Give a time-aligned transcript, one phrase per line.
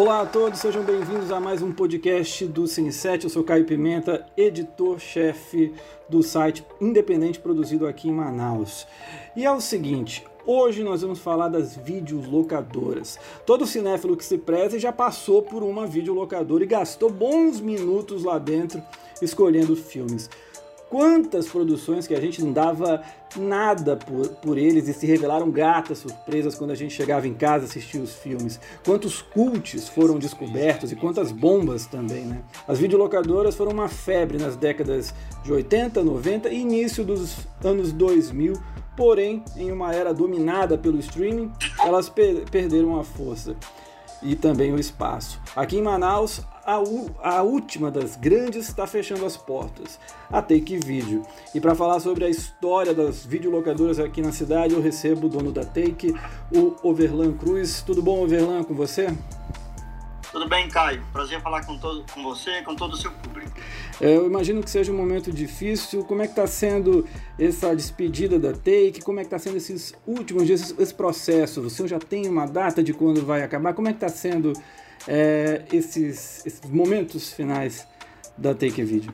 [0.00, 3.24] Olá a todos, sejam bem-vindos a mais um podcast do Cine7.
[3.24, 5.74] Eu sou Caio Pimenta, editor-chefe
[6.08, 8.86] do site independente produzido aqui em Manaus.
[9.36, 13.18] E é o seguinte, Hoje nós vamos falar das videolocadoras.
[13.44, 18.38] Todo cinéfilo que se preze já passou por uma videolocadora e gastou bons minutos lá
[18.38, 18.82] dentro
[19.20, 20.30] escolhendo filmes.
[20.90, 23.00] Quantas produções que a gente não dava
[23.36, 27.64] nada por, por eles e se revelaram gratas surpresas quando a gente chegava em casa
[27.64, 28.58] assistir os filmes.
[28.84, 32.42] Quantos cults foram descobertos e quantas bombas também, né?
[32.66, 38.54] As videolocadoras foram uma febre nas décadas de 80, 90 e início dos anos 2000,
[38.96, 41.52] porém, em uma era dominada pelo streaming,
[41.84, 43.54] elas per perderam a força
[44.22, 45.40] e também o espaço.
[45.54, 46.82] Aqui em Manaus, a,
[47.22, 49.98] a última das grandes está fechando as portas,
[50.30, 51.22] a Take Video.
[51.54, 55.52] E para falar sobre a história das videolocadoras aqui na cidade, eu recebo o dono
[55.52, 56.14] da Take,
[56.54, 57.82] o Overlan Cruz.
[57.82, 59.08] Tudo bom, Overlan, com você?
[60.32, 61.02] Tudo bem, Caio?
[61.12, 63.50] Prazer falar com, todo, com você e com todo o seu público.
[64.00, 66.04] É, eu imagino que seja um momento difícil.
[66.04, 67.04] Como é que está sendo
[67.36, 69.02] essa despedida da Take?
[69.02, 71.62] Como é que está sendo esses últimos dias, esse, esse processo?
[71.62, 73.74] Você já tem uma data de quando vai acabar?
[73.74, 74.52] Como é que está sendo
[75.06, 77.86] é, esses, esses momentos finais
[78.36, 79.12] da Take Video?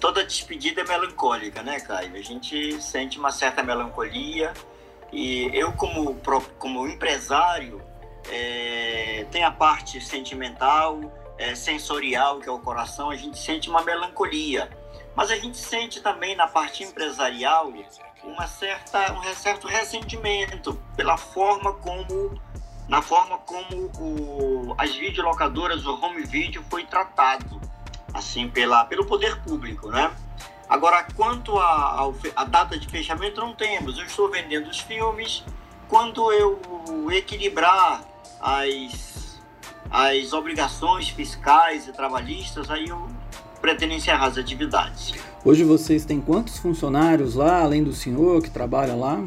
[0.00, 2.14] Toda despedida é melancólica, né, Caio?
[2.14, 4.52] A gente sente uma certa melancolia
[5.12, 6.18] e eu, como,
[6.58, 7.80] como empresário,
[8.30, 11.00] é, tem a parte sentimental,
[11.38, 14.70] é, sensorial, que é o coração, a gente sente uma melancolia.
[15.14, 17.72] Mas a gente sente também na parte empresarial
[18.24, 22.40] uma certa, um certo ressentimento pela forma como
[22.92, 27.58] na forma como o, as videolocadoras, o home video foi tratado,
[28.12, 30.10] assim, pela, pelo poder público, né?
[30.68, 33.96] Agora, quanto a data de fechamento, não temos.
[33.96, 35.42] Eu estou vendendo os filmes.
[35.88, 36.60] Quando eu
[37.10, 38.02] equilibrar
[38.38, 39.40] as,
[39.90, 43.08] as obrigações fiscais e trabalhistas, aí eu
[43.62, 45.14] pretendo encerrar as atividades.
[45.42, 49.18] Hoje vocês têm quantos funcionários lá, além do senhor que trabalha lá?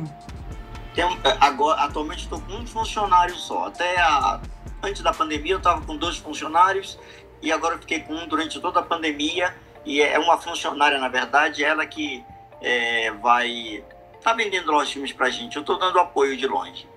[0.95, 3.67] Tem, é, agora, atualmente estou com um funcionário só.
[3.67, 4.39] Até a,
[4.81, 6.97] antes da pandemia eu estava com dois funcionários
[7.41, 9.53] e agora fiquei com um durante toda a pandemia.
[9.85, 12.23] E é uma funcionária, na verdade, ela que
[12.61, 13.83] é, vai
[14.23, 15.55] tá vendendo os filmes para a gente.
[15.55, 16.87] Eu estou dando apoio de longe.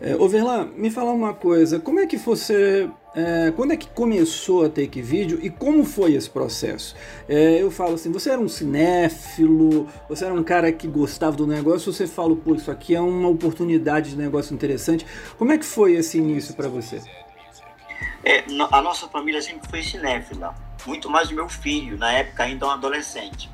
[0.00, 2.88] É, Overlan, me fala uma coisa, como é que você,
[3.18, 6.94] é, quando é que começou a Take Video e como foi esse processo?
[7.28, 11.44] É, eu falo assim, você era um cinéfilo, você era um cara que gostava do
[11.44, 15.04] negócio, você fala, pô, isso aqui é uma oportunidade de negócio interessante.
[15.36, 17.02] Como é que foi esse início para você?
[18.24, 20.54] É, a nossa família sempre foi cinéfila,
[20.86, 23.50] muito mais o meu filho, na época ainda um adolescente.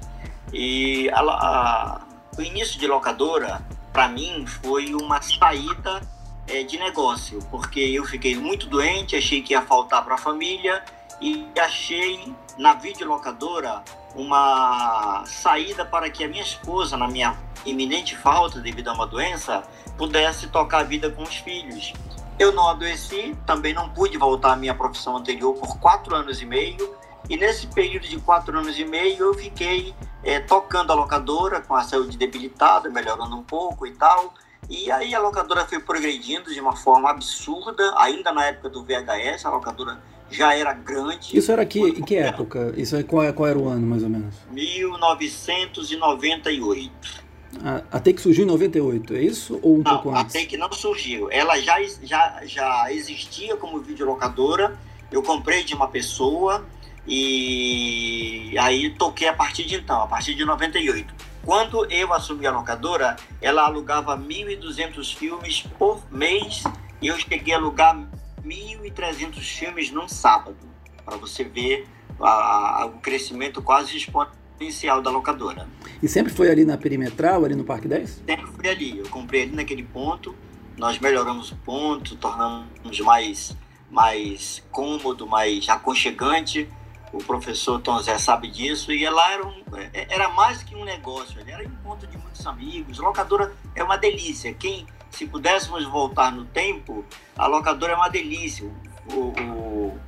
[0.53, 3.63] E a, a, o início de locadora,
[3.95, 6.03] para mim, foi uma saída
[6.47, 10.85] é, de negócio, porque eu fiquei muito doente, achei que ia faltar para a família
[11.21, 13.83] e achei na videolocadora
[14.15, 19.63] uma saída para que a minha esposa, na minha iminente falta devido a uma doença,
[19.97, 21.93] pudesse tocar a vida com os filhos.
[22.39, 26.47] Eu não adoeci, também não pude voltar à minha profissão anterior por quatro anos e
[26.47, 26.95] meio,
[27.29, 31.75] e nesse período de quatro anos e meio eu fiquei é, tocando a locadora com
[31.75, 34.35] a saúde debilitada, melhorando um pouco e tal,
[34.69, 39.45] e aí a locadora foi progredindo de uma forma absurda, ainda na época do VHS,
[39.45, 41.37] a locadora já era grande.
[41.37, 42.73] Isso era aqui, em que época?
[42.77, 44.35] Isso aí, qual, qual era o ano, mais ou menos?
[44.51, 47.25] 1998.
[47.63, 49.61] A, até que surgiu em 98, é isso?
[49.63, 50.35] Ou um não, pouco antes?
[50.35, 51.31] Até que não surgiu.
[51.31, 54.77] Ela já, já, já existia como videolocadora.
[55.13, 56.67] Eu comprei de uma pessoa
[57.07, 61.15] e aí toquei a partir de então, a partir de 98.
[61.45, 66.65] Quando eu assumi a locadora, ela alugava 1.200 filmes por mês
[67.03, 67.95] e eu cheguei a alugar
[68.43, 70.57] 1.300 filmes num sábado,
[71.05, 71.87] para você ver
[72.19, 75.69] a, a, o crescimento quase exponencial da locadora.
[76.03, 78.23] E sempre foi ali na Perimetral, ali no Parque 10?
[78.27, 78.99] Sempre foi ali.
[78.99, 80.35] Eu comprei ali naquele ponto,
[80.79, 83.55] nós melhoramos o ponto, tornamos mais,
[83.91, 86.71] mais cômodo, mais aconchegante
[87.15, 90.85] o professor Tom Zé sabe disso, e lá era, um, é, era mais que um
[90.85, 92.99] negócio, era encontro de muitos amigos.
[92.99, 94.53] Locadora é uma delícia.
[94.53, 97.05] Quem, se pudéssemos voltar no tempo,
[97.37, 98.69] a locadora é uma delícia.
[99.13, 99.99] O, o,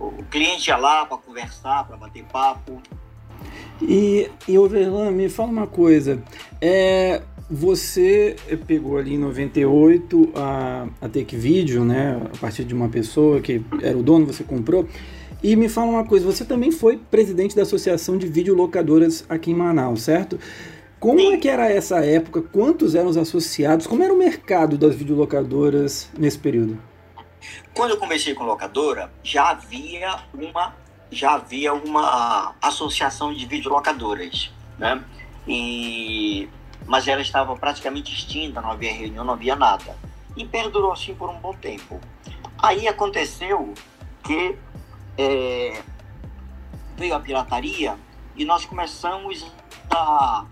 [0.00, 2.82] o cliente ia lá para conversar, para bater papo.
[3.80, 6.22] E, e Overlan, me fala uma coisa.
[6.60, 8.36] É, você
[8.66, 12.20] pegou ali em 98 a, a Take Video, né?
[12.32, 14.86] A partir de uma pessoa que era o dono, você comprou.
[15.42, 19.54] E me fala uma coisa, você também foi presidente da Associação de Videolocadoras aqui em
[19.54, 20.38] Manaus, certo?
[20.98, 21.32] Como Sim.
[21.32, 22.42] é que era essa época?
[22.42, 23.86] Quantos eram os associados?
[23.86, 26.78] Como era o mercado das videolocadoras nesse período?
[27.72, 30.74] Quando eu comecei com locadora, já havia uma
[31.12, 35.02] já havia uma associação de videolocadoras, né?
[35.48, 36.48] E
[36.86, 39.96] mas ela estava praticamente extinta, não havia reunião, não havia nada.
[40.36, 41.98] E perdurou assim por um bom tempo.
[42.58, 43.72] Aí aconteceu
[44.22, 44.54] que
[45.20, 45.82] é,
[46.96, 47.98] veio a pirataria
[48.34, 49.46] e nós começamos
[49.90, 50.46] a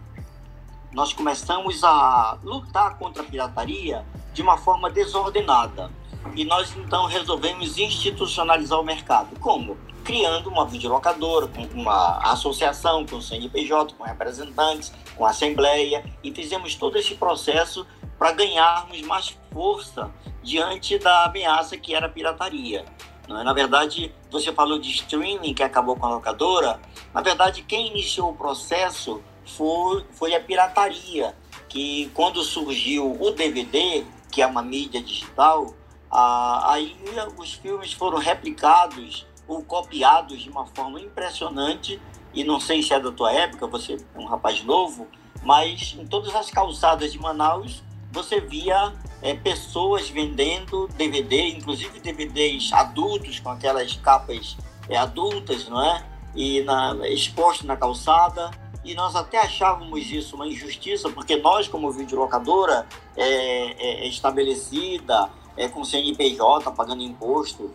[0.93, 5.91] nós começamos a lutar contra a pirataria de uma forma desordenada.
[6.35, 9.39] E nós então resolvemos institucionalizar o mercado.
[9.39, 9.77] Como?
[10.03, 16.97] Criando uma videolocadora, uma associação, com o CNPJ, com representantes, com assembleia, e fizemos todo
[16.97, 17.87] esse processo
[18.19, 20.11] para ganharmos mais força
[20.43, 22.87] diante da ameaça que era a pirataria.
[23.29, 23.45] É?
[23.45, 26.81] Na verdade, você falou de streaming que acabou com a locadora.
[27.13, 31.35] Na verdade, quem iniciou o processo foi, foi a pirataria,
[31.69, 35.75] que quando surgiu o DVD, que é uma mídia digital,
[36.11, 36.97] ah, aí
[37.37, 42.01] os filmes foram replicados ou copiados de uma forma impressionante.
[42.35, 45.07] E não sei se é da tua época, você é um rapaz novo,
[45.43, 48.93] mas em todas as calçadas de Manaus você via
[49.23, 54.57] é, pessoas vendendo DVD, inclusive DVDs adultos com aquelas capas
[54.89, 56.05] é, adultas, não é?
[56.35, 58.51] E na, exposto na calçada.
[58.85, 62.87] E nós até achávamos isso uma injustiça, porque nós, como videolocadora
[63.17, 67.71] é, é, estabelecida, é, com CNPJ, pagando imposto,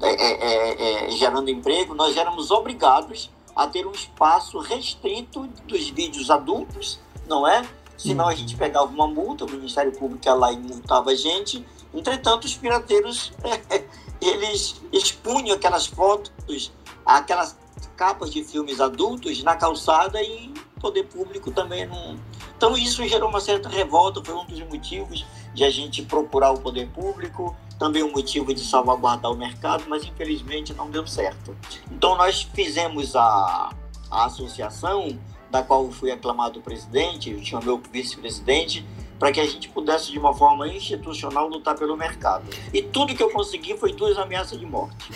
[0.00, 6.30] é, é, é, gerando emprego, nós éramos obrigados a ter um espaço restrito dos vídeos
[6.30, 7.62] adultos, não é?
[7.98, 11.66] Senão a gente pegava uma multa, o Ministério Público ia lá e multava a gente.
[11.92, 13.32] Entretanto, os pirateiros,
[14.22, 16.72] eles expunham aquelas fotos,
[17.04, 17.58] aquelas
[17.96, 22.16] capas de filmes adultos na calçada e o poder público também não...
[22.56, 26.58] Então isso gerou uma certa revolta, foi um dos motivos de a gente procurar o
[26.58, 31.56] poder público, também um motivo de salvaguardar o mercado, mas infelizmente não deu certo.
[31.90, 33.70] Então nós fizemos a,
[34.10, 35.18] a associação
[35.50, 38.84] da qual eu fui aclamado presidente, eu tinha meu vice-presidente,
[39.18, 42.44] para que a gente pudesse, de uma forma institucional, lutar pelo mercado.
[42.72, 45.10] E tudo que eu consegui foi duas ameaças de morte.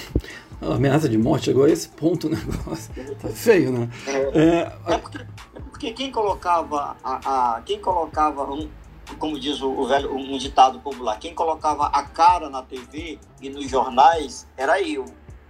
[0.60, 3.88] ameaça de morte, agora esse ponto o negócio tá feio, né?
[4.06, 8.68] É, é, é, porque, é porque, quem colocava, a, a, quem colocava um,
[9.18, 13.48] como diz o, o, velho, um ditado popular, quem colocava a cara na TV e
[13.48, 15.04] nos jornais era eu,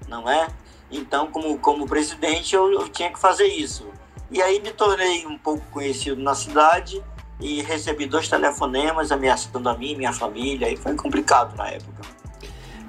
[0.08, 0.48] não é?
[0.90, 3.86] Então, como, como presidente, eu, eu tinha que fazer isso.
[4.32, 7.02] E aí me tornei um pouco conhecido na cidade
[7.38, 10.72] e recebi dois telefonemas ameaçando a mim minha família.
[10.72, 12.00] E foi complicado na época.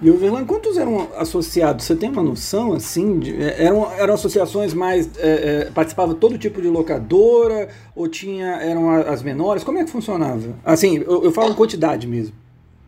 [0.02, 1.84] E o Verlan, quantos eram associados?
[1.84, 3.20] Você tem uma noção assim?
[3.20, 5.18] De, é, eram, eram associações mais.
[5.18, 7.70] É, é, participava todo tipo de locadora?
[7.94, 9.66] Ou tinha eram as menores?
[9.66, 10.56] Como é que funcionava?
[10.64, 12.34] Assim, eu, eu falo em quantidade mesmo.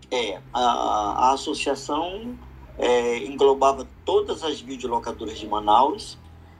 [0.09, 2.35] É, a, a associação
[2.77, 6.17] é, englobava todas as videolocadoras de Manaus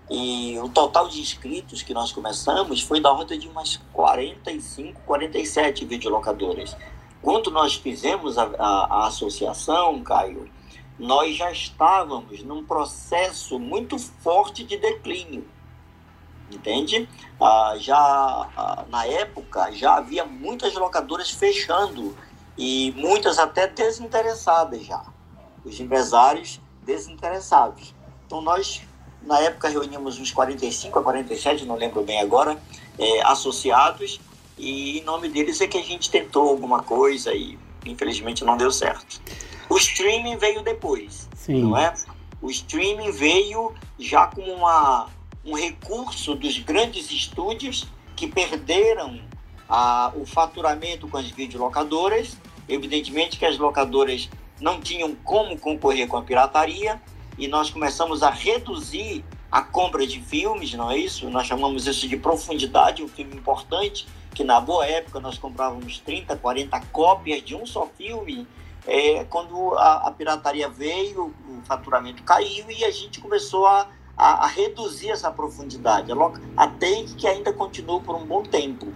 [0.10, 5.86] e o total de inscritos que nós começamos foi da ordem de umas 45, 47
[5.86, 6.78] videolocadoras.
[7.22, 10.48] Quando nós fizemos a, a, a associação, Caio,
[11.00, 15.48] nós já estávamos num processo muito forte de declínio.
[16.52, 17.10] Entende?
[17.42, 22.16] Ah, já ah, na época já havia muitas locadoras fechando
[22.56, 25.04] e muitas até desinteressadas já.
[25.64, 27.96] Os empresários desinteressados.
[28.26, 28.84] Então nós
[29.26, 32.58] na época reunimos uns 45 a 47, não lembro bem agora,
[32.98, 34.20] é, associados,
[34.58, 38.72] e em nome deles é que a gente tentou alguma coisa e infelizmente não deu
[38.72, 39.22] certo.
[39.70, 41.64] O streaming veio depois, Sim.
[41.64, 41.94] não é?
[42.42, 45.10] O streaming veio já com uma,
[45.44, 49.20] um recurso dos grandes estúdios que perderam
[49.68, 52.38] a, o faturamento com as videolocadoras.
[52.68, 54.30] Evidentemente que as locadoras
[54.60, 57.02] não tinham como concorrer com a pirataria
[57.38, 61.30] e nós começamos a reduzir a compra de filmes, não é isso?
[61.30, 66.36] Nós chamamos isso de profundidade, um filme importante, que na boa época nós comprávamos 30,
[66.36, 68.48] 40 cópias de um só filme.
[68.86, 74.46] É, quando a, a, pirataria veio, o faturamento caiu e a gente começou a, a,
[74.46, 76.12] a reduzir essa profundidade,
[76.56, 78.88] até que ainda continuou por um bom tempo.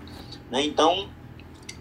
[0.52, 0.64] Né?
[0.64, 1.10] Então,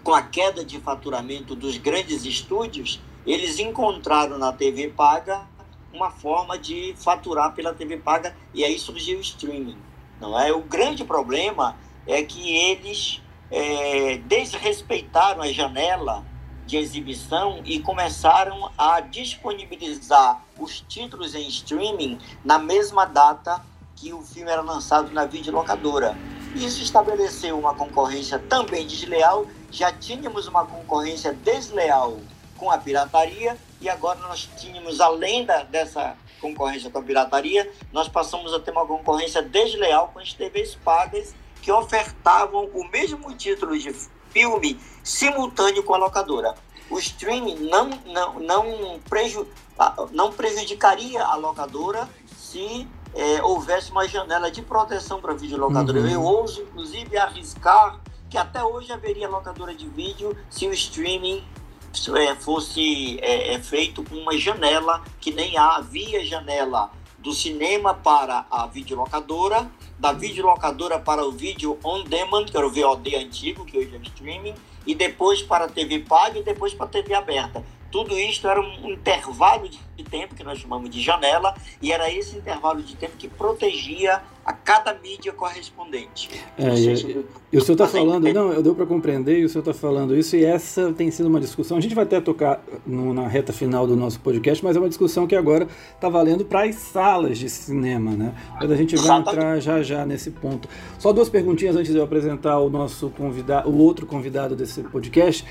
[0.03, 5.45] com a queda de faturamento dos grandes estúdios, eles encontraram na TV paga
[5.93, 9.77] uma forma de faturar pela TV paga e aí surgiu o streaming.
[10.19, 10.51] Não é?
[10.51, 16.25] O grande problema é que eles é, desrespeitaram a janela
[16.65, 23.63] de exibição e começaram a disponibilizar os títulos em streaming na mesma data
[23.95, 26.15] que o filme era lançado na videolocadora.
[26.55, 29.45] Isso estabeleceu uma concorrência também desleal.
[29.71, 32.19] Já tínhamos uma concorrência desleal
[32.57, 38.07] com a pirataria e agora nós tínhamos, além da, dessa concorrência com a pirataria, nós
[38.07, 43.77] passamos a ter uma concorrência desleal com as TVs pagas que ofertavam o mesmo título
[43.77, 43.93] de
[44.29, 46.55] filme simultâneo com a locadora.
[46.89, 49.47] O streaming não, não, não, preju,
[50.11, 55.99] não prejudicaria a locadora se é, houvesse uma janela de proteção para a videolocadora.
[55.99, 56.09] Uhum.
[56.09, 61.43] Eu ouso, inclusive, arriscar que até hoje haveria locadora de vídeo se o streaming
[62.39, 68.67] fosse é, é, feito com uma janela que nem havia janela do cinema para a
[68.67, 73.95] videolocadora, da videolocadora para o vídeo on demand, que era o VOD antigo, que hoje
[73.95, 74.55] é streaming,
[74.85, 77.63] e depois para a TV paga e depois para a TV aberta.
[77.91, 82.37] Tudo isso era um intervalo de tempo que nós chamamos de janela, e era esse
[82.37, 86.27] intervalo de tempo que protegia a cada mídia correspondente.
[86.57, 89.61] É, e, e, o senhor está falando, não, eu deu para compreender, e o senhor
[89.61, 91.77] está falando isso, e essa tem sido uma discussão.
[91.77, 94.89] A gente vai até tocar no, na reta final do nosso podcast, mas é uma
[94.89, 98.33] discussão que agora está valendo para as salas de cinema, né?
[98.59, 99.37] Mas a gente vai Exatamente.
[99.37, 100.67] entrar já já nesse ponto.
[100.97, 105.45] Só duas perguntinhas antes de eu apresentar o nosso convidado, o outro convidado desse podcast.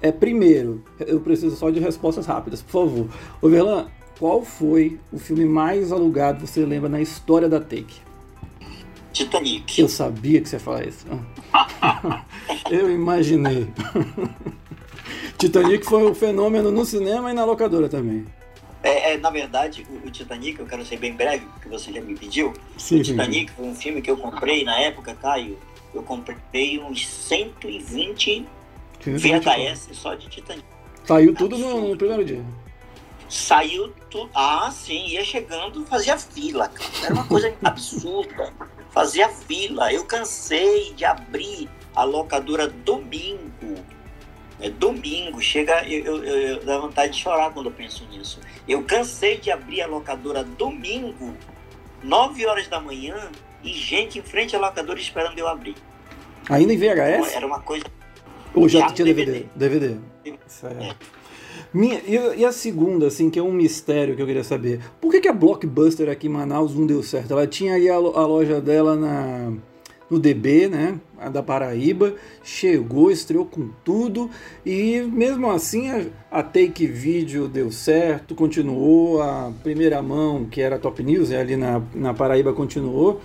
[0.00, 3.08] É, primeiro, eu preciso só de respostas rápidas, por favor.
[3.42, 8.03] Ô Verlan, qual foi o filme mais alugado, você lembra, na história da Take?
[9.14, 9.80] Titanic.
[9.80, 11.06] Eu sabia que você ia falar isso.
[12.68, 13.68] eu imaginei.
[15.38, 18.26] Titanic foi um fenômeno no cinema e na locadora também.
[18.82, 22.00] É, é, na verdade, o, o, Titanic, eu quero ser bem breve, porque você já
[22.00, 22.52] me pediu.
[22.76, 23.56] Sim, o Titanic sim.
[23.56, 25.56] foi um filme que eu comprei na época, Caio.
[25.94, 28.44] Eu comprei uns 120
[29.00, 30.66] VHS só de Titanic.
[31.04, 32.44] Saiu tudo no, no, primeiro dia.
[33.28, 34.28] Saiu tudo.
[34.34, 36.90] Ah, sim, ia chegando, fazia fila, cara.
[37.04, 38.52] Era uma coisa absurda.
[38.94, 39.92] Fazia fila.
[39.92, 43.74] Eu cansei de abrir a locadora domingo.
[44.60, 48.40] É domingo, chega, eu, eu, eu, dá vontade de chorar quando eu penso nisso.
[48.68, 51.36] Eu cansei de abrir a locadora domingo,
[52.02, 53.30] 9 horas da manhã,
[53.64, 55.74] e gente em frente à locadora esperando eu abrir.
[56.48, 57.34] Ainda em VHS?
[57.34, 57.84] Era uma coisa
[58.54, 59.46] ou já, já tinha DVD?
[59.56, 59.98] DVD.
[60.22, 60.38] DVD.
[60.46, 60.82] Certo.
[60.82, 60.94] É.
[61.72, 64.80] Minha, e, e, a segunda, assim, que é um mistério que eu queria saber.
[65.00, 67.32] Por que, que a Blockbuster aqui em Manaus não deu certo?
[67.32, 69.52] Ela tinha aí a, a loja dela na,
[70.08, 70.98] no DB, né?
[71.18, 72.14] A da Paraíba.
[72.42, 74.30] Chegou, estreou com tudo.
[74.64, 79.22] E mesmo assim a, a Take Video deu certo, continuou.
[79.22, 83.20] A primeira mão, que era Top News, né, ali na, na Paraíba, continuou.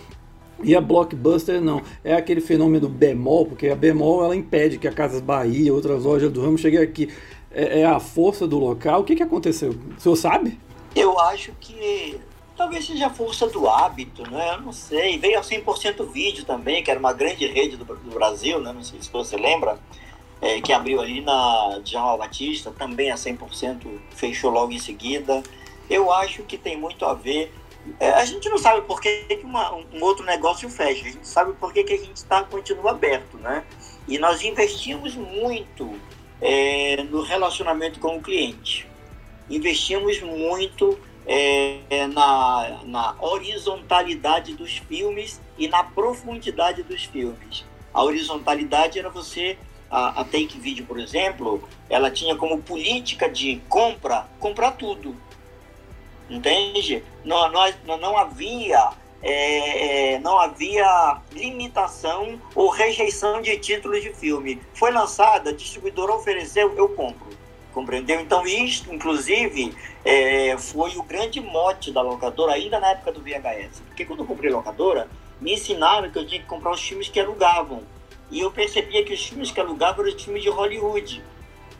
[0.62, 4.92] E a Blockbuster não, é aquele fenômeno bemol, porque a bemol ela impede que a
[4.92, 7.10] Casas Bahia, outras lojas do ramo cheguem aqui.
[7.52, 9.02] É, é, a força do local.
[9.02, 9.76] O que, que aconteceu?
[9.98, 10.60] O senhor sabe?
[10.96, 12.20] Eu acho que
[12.56, 14.54] talvez seja a força do hábito, né?
[14.54, 15.18] Eu não sei.
[15.18, 18.72] Veio a 100% vídeo também, que era uma grande rede do, do Brasil, né?
[18.74, 19.80] Não sei se você lembra.
[20.42, 25.44] É, que abriu ali na João Batista, também a 100% fechou logo em seguida.
[25.90, 27.52] Eu acho que tem muito a ver
[28.00, 31.28] é, a gente não sabe por que, que uma, um outro negócio fecha, a gente
[31.28, 33.64] sabe por que, que a gente tá, continua aberto, né?
[34.08, 35.96] E nós investimos muito
[36.42, 38.88] é, no relacionamento com o cliente.
[39.50, 47.66] Investimos muito é, na, na horizontalidade dos filmes e na profundidade dos filmes.
[47.94, 49.58] A horizontalidade era você,
[49.90, 55.16] a, a Take Video, por exemplo, ela tinha como política de compra, comprar tudo
[56.30, 57.04] entende?
[57.26, 58.92] Não, não, não havia
[59.22, 64.62] é, é, não havia limitação ou rejeição de títulos de filme.
[64.74, 67.28] Foi lançada, a distribuidora ofereceu, eu compro.
[67.74, 68.20] Compreendeu?
[68.20, 73.82] Então, isso, inclusive, é, foi o grande mote da locadora, ainda na época do VHS.
[73.88, 75.08] Porque quando eu comprei locadora,
[75.40, 77.84] me ensinaram que eu tinha que comprar os filmes que alugavam.
[78.32, 81.24] E eu percebia que os filmes que alugavam eram os filmes de Hollywood.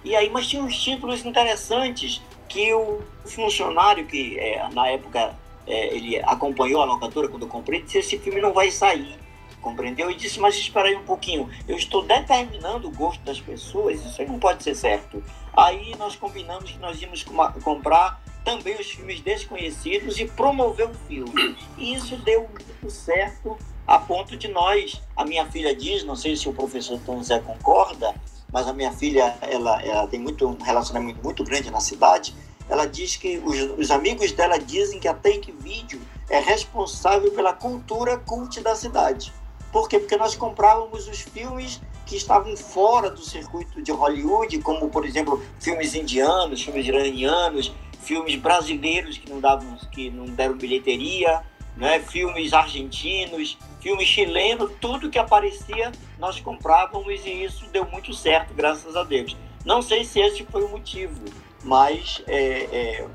[0.04, 5.36] E aí, mas tinha uns títulos interessantes que o funcionário que é, na época
[5.70, 9.18] é, ele acompanhou a locadora quando eu comprei, disse esse filme não vai sair,
[9.62, 10.10] compreendeu?
[10.12, 14.22] E disse, mas espera aí um pouquinho, eu estou determinando o gosto das pessoas, isso
[14.22, 15.24] aí não pode ser certo.
[15.56, 17.24] Aí nós combinamos que nós íamos
[17.64, 21.56] comprar também os filmes desconhecidos e promover o filme.
[21.78, 23.58] E isso deu muito certo
[23.90, 27.40] a ponto de nós, a minha filha diz, não sei se o professor Tom Zé
[27.40, 28.14] concorda,
[28.54, 32.36] mas a minha filha ela, ela tem muito, um relacionamento muito grande na cidade.
[32.70, 36.00] Ela diz que os, os amigos dela dizem que a Take Video
[36.30, 39.34] é responsável pela cultura cult da cidade.
[39.72, 40.00] Por quê?
[40.00, 45.44] Porque nós comprávamos os filmes que estavam fora do circuito de Hollywood, como, por exemplo,
[45.60, 47.72] filmes indianos, filmes iranianos,
[48.02, 51.44] filmes brasileiros que não, davam, que não deram bilheteria,
[51.78, 52.00] né?
[52.00, 58.96] filmes argentinos, filme chileno, tudo que aparecia nós comprávamos e isso deu muito certo, graças
[58.96, 59.36] a Deus.
[59.66, 61.20] Não sei se esse foi o motivo,
[61.64, 63.08] mas é, é,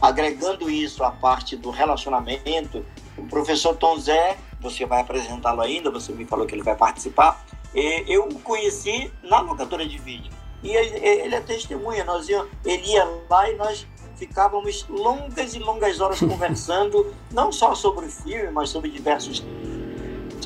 [0.00, 2.84] agregando isso à parte do relacionamento,
[3.16, 7.44] o professor Tom Zé, você vai apresentá-lo ainda, você me falou que ele vai participar,
[7.74, 10.32] eu o conheci na locadora de vídeo.
[10.62, 13.86] E ele é testemunha, nós ia, ele ia lá e nós
[14.16, 19.44] ficávamos longas e longas horas conversando, não só sobre o filme, mas sobre diversos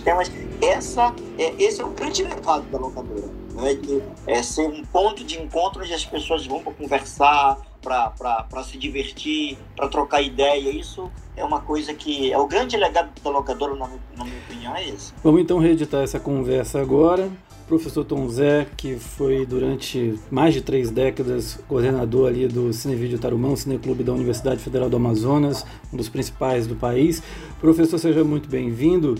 [0.05, 0.31] temas.
[0.61, 3.40] Essa, é, esse é o grande legado da locadora.
[3.53, 3.79] Né?
[4.27, 9.59] É ser um ponto de encontro onde as pessoas vão para conversar, para se divertir,
[9.77, 10.71] para trocar ideia.
[10.71, 14.77] Isso é uma coisa que é o grande legado da locadora, na, na minha opinião,
[14.77, 15.13] é esse.
[15.23, 17.31] Vamos então reeditar essa conversa agora
[17.71, 23.55] professor Tom Zé, que foi durante mais de três décadas coordenador ali do Cinevídeo Tarumão,
[23.55, 27.23] Cineclube da Universidade Federal do Amazonas, um dos principais do país.
[27.61, 29.15] Professor, seja muito bem-vindo.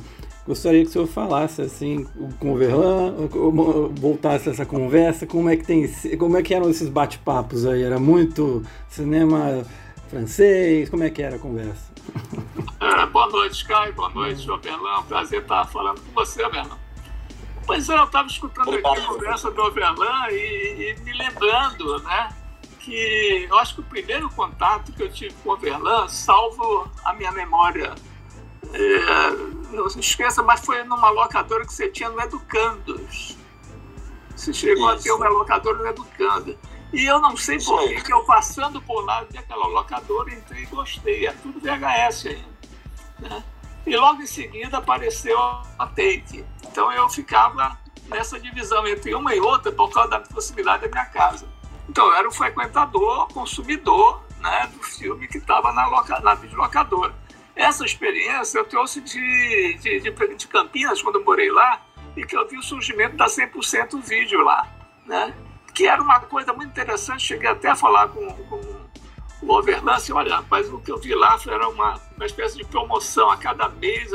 [0.51, 2.05] Gostaria que o senhor falasse assim
[2.41, 3.15] com o Verlan,
[3.95, 7.85] voltasse essa conversa, como é que tem, como é que eram esses bate-papos aí?
[7.85, 9.65] Era muito cinema
[10.09, 10.91] francês?
[10.91, 11.93] Como é que era a conversa?
[12.81, 13.95] É, boa noite, Caio.
[13.95, 15.05] Boa noite, João Verlan.
[15.05, 16.79] Prazer estar falando com você, Verlan.
[17.65, 22.31] Pois é, eu estava escutando aqui a conversa do Overlan e, e, me lembrando, né,
[22.81, 27.13] que eu acho que o primeiro contato que eu tive com o Overlan, salvo a
[27.13, 27.95] minha memória,
[28.73, 33.37] é, não se esqueça, mas foi numa locadora que você tinha no Educandos.
[34.37, 35.01] Você chegou Isso.
[35.01, 36.59] a ter uma locadora no Educando.
[36.93, 40.67] E eu não sei por que eu passando por lá vi aquela locadora, entrei e
[40.67, 41.27] gostei.
[41.27, 42.51] É tudo VHS ainda.
[43.21, 43.45] Né?
[43.87, 46.45] E logo em seguida apareceu a Take.
[46.67, 51.07] Então eu ficava nessa divisão entre uma e outra por causa da proximidade da minha
[51.07, 51.49] casa.
[51.89, 57.15] Então eu era um frequentador, consumidor né, do filme que estava na, loca, na videolocadora.
[57.55, 61.83] Essa experiência eu trouxe de, de, de, de Campinas, quando eu morei lá,
[62.17, 64.67] e que eu vi o surgimento da 100% vídeo lá,
[65.07, 65.35] né?
[65.75, 67.23] que era uma coisa muito interessante.
[67.23, 68.61] Cheguei até a falar com, com
[69.43, 73.31] o Overnance, olha, rapaz, o que eu vi lá era uma, uma espécie de promoção.
[73.31, 74.11] A cada mês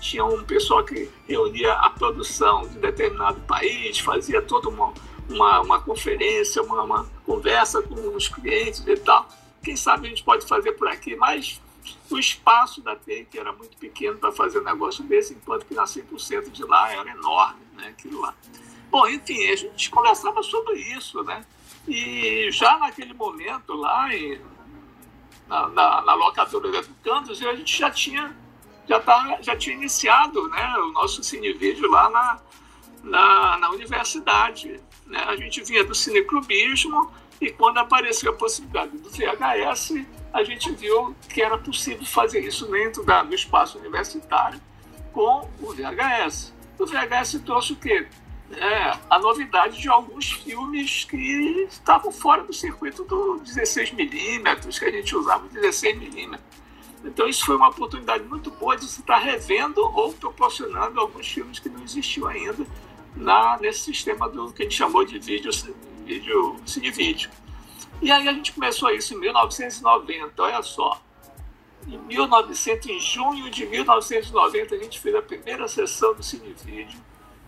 [0.00, 4.92] tinha um pessoal que reunia a produção de determinado país, fazia toda uma,
[5.28, 9.28] uma, uma conferência, uma, uma, conversa com os clientes e tal.
[9.62, 11.60] Quem sabe a gente pode fazer por aqui, mas
[12.10, 15.84] o espaço da Take era muito pequeno para fazer um negócio desse, enquanto que na
[15.84, 18.34] 100% de lá era enorme, né, aquilo lá.
[18.90, 21.44] Bom, enfim, a gente conversava sobre isso, né?
[21.86, 24.08] E já naquele momento lá,
[25.48, 28.34] na, na, na locadora do Cantos, a gente já tinha,
[28.88, 32.40] já, tá, já tinha iniciado né, o nosso cinevídeo lá na,
[33.02, 34.80] na, na universidade.
[35.06, 35.18] Né?
[35.26, 41.16] A gente vinha do cineclubismo e quando apareceu a possibilidade do VHS, a gente viu
[41.28, 44.60] que era possível fazer isso dentro da, do espaço universitário
[45.12, 46.52] com o VHS.
[46.78, 48.06] O VHS trouxe o quê?
[48.52, 54.90] é, a novidade de alguns filmes que estavam fora do circuito do 16mm, que a
[54.90, 56.38] gente usava 16mm.
[57.04, 61.58] Então isso foi uma oportunidade muito boa de se estar revendo ou proporcionando alguns filmes
[61.58, 62.66] que não existiam ainda
[63.14, 65.50] na, nesse sistema do que a gente chamou de vídeo,
[66.04, 66.56] vídeo
[66.94, 67.30] vídeo.
[68.02, 71.00] E aí a gente começou isso em 1990, olha só.
[71.86, 77.00] Em 1900, em junho de 1990, a gente fez a primeira sessão do Cinevídeo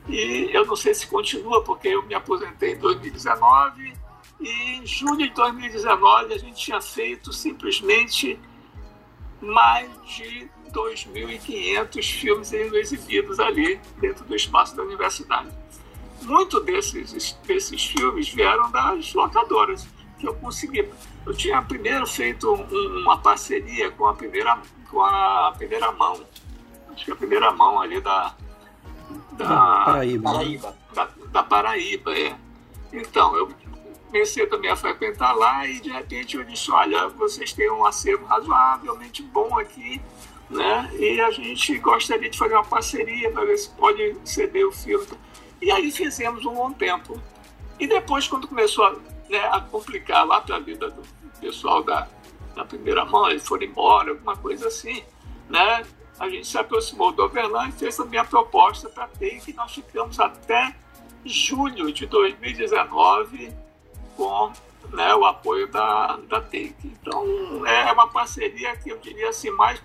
[0.08, 3.92] e eu não sei se continua, porque eu me aposentei em 2019
[4.40, 8.38] e em julho de 2019 a gente tinha feito simplesmente
[9.40, 15.50] mais de 2.500 filmes exibidos ali dentro do espaço da universidade.
[16.22, 19.86] Muitos desses, desses filmes vieram das locadoras
[20.18, 20.88] que eu consegui.
[21.24, 24.58] Eu tinha primeiro feito um, uma parceria com a primeira,
[24.90, 26.20] com a primeira mão,
[26.92, 28.34] acho que a primeira mão ali da,
[29.32, 29.46] da
[29.84, 30.32] Paraíba.
[30.32, 30.76] Paraíba.
[30.94, 32.36] Da, da, Paraíba, é.
[32.92, 33.50] Então, eu
[34.06, 38.24] comecei também a frequentar lá e de repente eu disse, olha, vocês têm um acervo
[38.24, 40.00] razoavelmente bom aqui,
[40.48, 40.90] né?
[40.98, 45.06] E a gente gostaria de fazer uma parceria para ver se pode ceder o filme.
[45.60, 47.20] E aí fizemos um bom tempo.
[47.78, 48.96] E depois, quando começou a,
[49.28, 51.02] né, a complicar lá para a vida do
[51.40, 52.08] pessoal da,
[52.54, 55.02] da primeira mão, eles foram embora, alguma coisa assim,
[55.48, 55.84] né?
[56.18, 60.18] a gente se aproximou do Overland e fez a proposta para ter que nós ficamos
[60.18, 60.74] até
[61.24, 63.52] julho de 2019
[64.16, 64.52] com
[64.92, 66.74] né, o apoio da, da Take.
[66.84, 69.82] Então, é uma parceria que eu diria assim, mais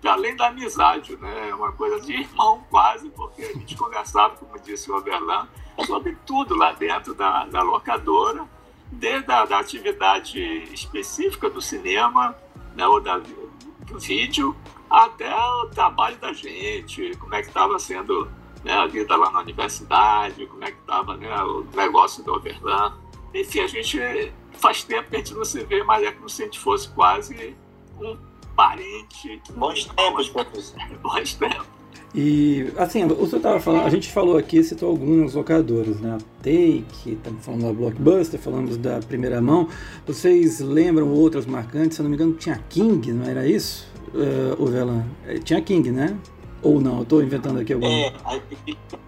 [0.00, 1.50] para além da amizade, né?
[1.50, 5.48] É uma coisa de irmão quase, porque a gente conversava, como disse o Overland,
[5.86, 8.46] sobre tudo lá dentro da, da locadora,
[8.90, 10.40] desde a da atividade
[10.72, 12.36] específica do cinema,
[12.74, 14.56] né, ou da, do vídeo,
[14.88, 18.28] até o trabalho da gente, como é que estava sendo
[18.64, 22.96] né, a vida lá na universidade, como é que estava né, o negócio do Overland.
[23.34, 26.42] Enfim, a gente faz tempo que a gente não se vê, mas é como se
[26.42, 27.56] a gente fosse quase
[28.00, 28.16] um
[28.56, 29.40] parente.
[29.50, 30.78] Bons tempos, professor.
[31.02, 31.77] Bons tempos.
[32.14, 36.16] E, assim, o senhor estava falando, a gente falou aqui, citou alguns locadoras, né?
[36.38, 39.68] Take, estamos falando da Blockbuster, falamos da primeira mão.
[40.06, 41.96] Vocês lembram outras marcantes?
[41.96, 45.04] Se eu não me engano, tinha King, não era isso, uh, o Velan?
[45.26, 46.16] É, tinha King, né?
[46.62, 46.96] Ou não?
[46.96, 48.12] Eu estou inventando aqui alguma É,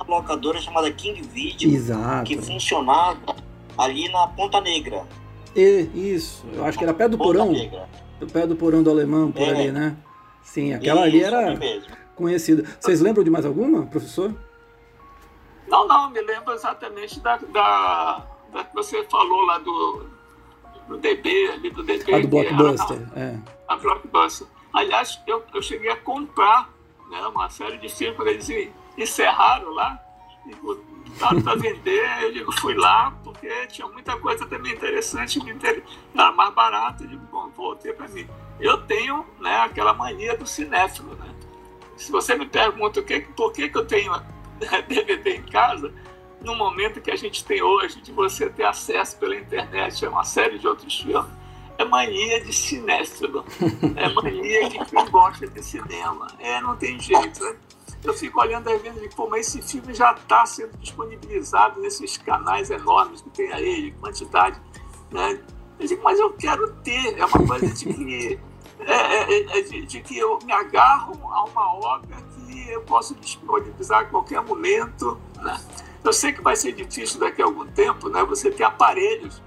[0.06, 2.24] uma locadora chamada King Video, Exato.
[2.26, 3.18] que funcionava
[3.78, 5.02] ali na Ponta Negra.
[5.56, 7.88] E, isso, eu acho que era pé do Ponta porão, Negra.
[8.30, 9.50] pé do porão do alemão, por É.
[9.50, 9.96] ali, né?
[10.44, 12.00] Sim, aquela ali Isso era mesmo.
[12.20, 12.64] Conhecida.
[12.78, 14.34] Vocês lembram de mais alguma, professor?
[15.66, 20.04] Não, não, me lembro exatamente da, da, da que você falou lá do,
[20.88, 22.14] do DB, ali do DB.
[22.14, 23.38] A do Blockbuster, é.
[23.68, 24.46] A, a Blockbuster.
[24.72, 26.70] Aliás, eu, eu cheguei a comprar
[27.08, 29.98] né, uma série de filmes quando eles en- encerraram lá,
[30.46, 35.52] e botaram para vender, eu digo, fui lá, porque tinha muita coisa também interessante, me
[35.52, 35.84] inter...
[36.14, 38.26] era mais barato, eu digo, bom, voltei para mim.
[38.58, 41.34] Eu tenho né, aquela mania do cinéfilo, né?
[42.00, 44.10] Se você me pergunta o que, por que, que eu tenho
[44.88, 45.92] DVD em casa,
[46.40, 50.24] no momento que a gente tem hoje de você ter acesso pela internet a uma
[50.24, 51.30] série de outros filmes,
[51.76, 53.44] é mania de cinéfilo,
[53.96, 56.26] é mania de quem gosta de cinema.
[56.38, 57.44] É, não tem jeito.
[57.44, 57.56] Né?
[58.02, 62.70] Eu fico olhando e digo, pô, mas esse filme já está sendo disponibilizado nesses canais
[62.70, 64.58] enormes que tem aí, de quantidade.
[65.10, 65.38] Né?
[65.78, 67.18] Eu digo, mas eu quero ter.
[67.18, 68.40] É uma coisa de que,
[68.86, 73.14] é, é, é de, de que eu me agarro a uma obra que eu posso
[73.16, 75.18] disponibilizar a qualquer momento.
[75.40, 75.60] Né?
[76.04, 78.24] Eu sei que vai ser difícil daqui a algum tempo, né?
[78.24, 79.42] Você ter aparelhos.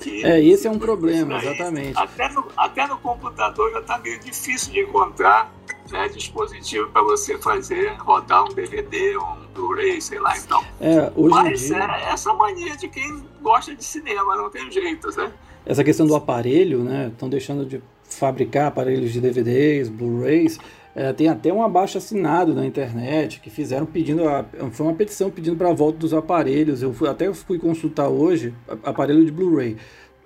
[0.00, 1.98] Que, É, esse é um problema, Aí, exatamente.
[1.98, 5.52] Até no, até no computador já está meio difícil de encontrar
[5.90, 10.36] né, dispositivo para você fazer, rodar um DVD, um Blu-ray, sei lá.
[10.36, 14.50] Então, É, hoje em mas dia, é essa mania de quem gosta de cinema, não
[14.50, 15.32] tem jeito, né?
[15.66, 17.08] essa questão do aparelho, né?
[17.08, 17.82] Estão deixando de
[18.18, 20.58] fabricar aparelhos de DVDs, Blu-rays.
[20.94, 25.28] É, tem até um abaixo assinado na internet que fizeram pedindo a, foi uma petição
[25.28, 26.82] pedindo para a volta dos aparelhos.
[26.82, 29.76] Eu fui, até fui consultar hoje aparelho de Blu-ray.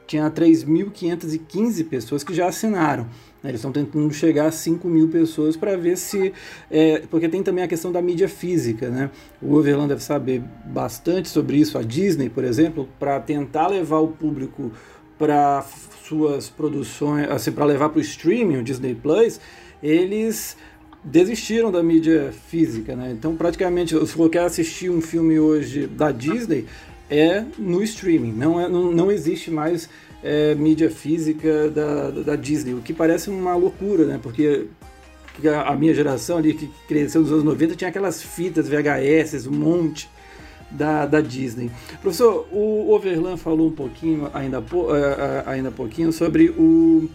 [0.07, 3.05] Tinha 3.515 pessoas que já assinaram.
[3.43, 3.51] né?
[3.51, 6.33] Eles estão tentando chegar a 5 mil pessoas para ver se.
[6.71, 8.89] é, porque tem também a questão da mídia física.
[8.91, 9.11] Né?
[9.41, 11.79] O Overland deve saber bastante sobre isso.
[11.79, 14.71] A Disney, por exemplo, para tentar levar o público
[15.19, 15.65] para
[16.07, 19.41] suas produções, assim, para levar para o streaming, o Disney Plus,
[19.83, 20.57] eles
[21.03, 23.11] desistiram da mídia física, né?
[23.13, 26.67] Então, praticamente, se você quer assistir um filme hoje da Disney,
[27.11, 29.89] é no streaming, não, é, não, não existe mais
[30.23, 34.21] é, mídia física da, da Disney, o que parece uma loucura, né?
[34.23, 34.67] Porque
[35.65, 40.09] a minha geração ali, que cresceu nos anos 90, tinha aquelas fitas VHS, um monte
[40.71, 41.71] da, da Disney.
[42.01, 44.63] Professor, o Overland falou um pouquinho, ainda, eh,
[45.19, 47.09] eh, ainda pouquinho, sobre o,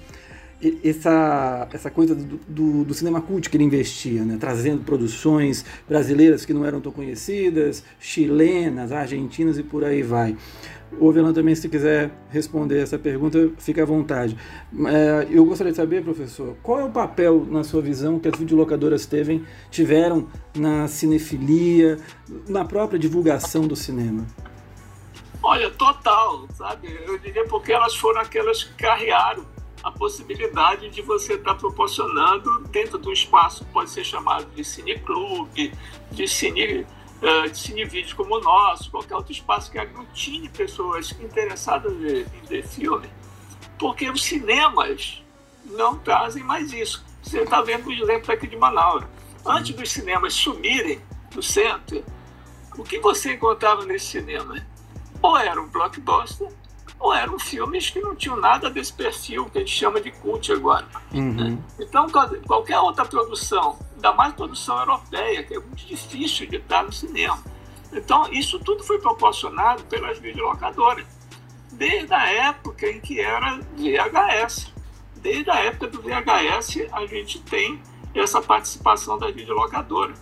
[0.84, 4.38] essa, essa coisa do, do, do cinema cult que ele investia, né?
[4.40, 10.38] trazendo produções brasileiras que não eram tão conhecidas, chilenas, argentinas e por aí vai.
[11.00, 14.38] O Overland também, se quiser responder essa pergunta, fica à vontade.
[14.88, 18.38] É, eu gostaria de saber, professor, qual é o papel, na sua visão, que as
[18.38, 21.98] videolocadoras teve, tiveram na cinefilia,
[22.48, 24.26] na própria divulgação do cinema?
[25.42, 26.98] Olha, total, sabe?
[27.06, 29.46] Eu diria porque elas foram aquelas que carrearam
[29.84, 35.74] a possibilidade de você estar proporcionando dentro do espaço, pode ser chamado de cineclube,
[36.10, 36.88] de cine,
[37.24, 42.68] eh, de cinevídeo como o nosso, qualquer outro espaço que aglutine pessoas interessadas em ver,
[42.68, 43.10] filme,
[43.80, 45.24] porque os cinemas
[45.66, 47.06] não trazem mais isso.
[47.22, 49.06] Você está vendo o exemplo aqui de Manaus.
[49.46, 52.04] Antes dos cinemas sumirem do centro,
[52.78, 54.56] o que você encontrava nesse cinema?
[55.22, 56.50] Ou era um blockbuster,
[57.00, 60.52] ou eram filmes que não tinham nada desse perfil que a gente chama de cult
[60.52, 60.86] agora.
[61.14, 61.62] Uhum.
[61.80, 66.84] Então, qual- qualquer outra produção, ainda mais produção europeia, que é muito difícil de estar
[66.84, 67.38] no cinema.
[67.92, 71.06] Então, isso tudo foi proporcionado pelas videolocadoras,
[71.72, 74.72] desde a época em que era VHS.
[75.18, 77.82] Desde a época do VHS, a gente tem
[78.14, 80.14] essa participação da videolocadora.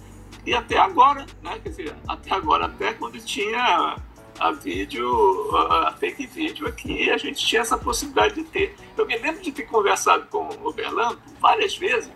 [0.45, 1.60] E até agora, né?
[1.62, 3.95] Quer dizer, até agora, até quando tinha
[4.41, 8.75] a vídeo, a fake vídeo aqui, a gente tinha essa possibilidade de ter.
[8.97, 12.12] Eu me lembro de ter conversado com o Oberlando várias vezes,